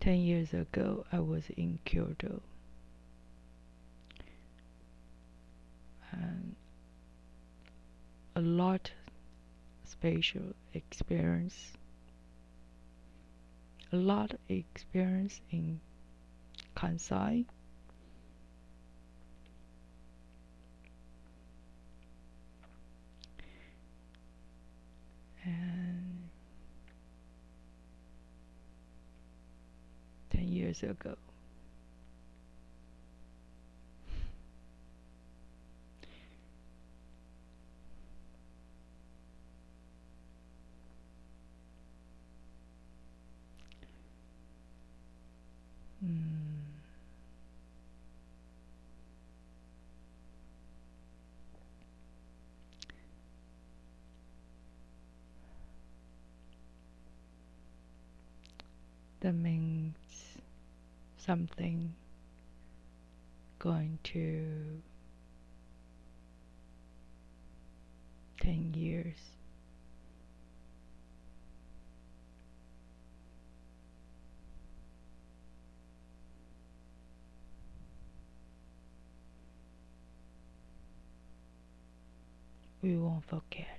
[0.00, 2.42] Ten years ago, I was in Kyoto.
[6.12, 6.54] And
[8.36, 8.90] a lot
[9.86, 11.72] special experience.
[13.92, 15.80] A lot experience in
[16.76, 17.46] Kansai.
[30.81, 31.15] Years ago.
[61.29, 61.93] Something
[63.59, 64.81] going to
[68.41, 69.15] 10 years.
[82.81, 83.78] We won't forget.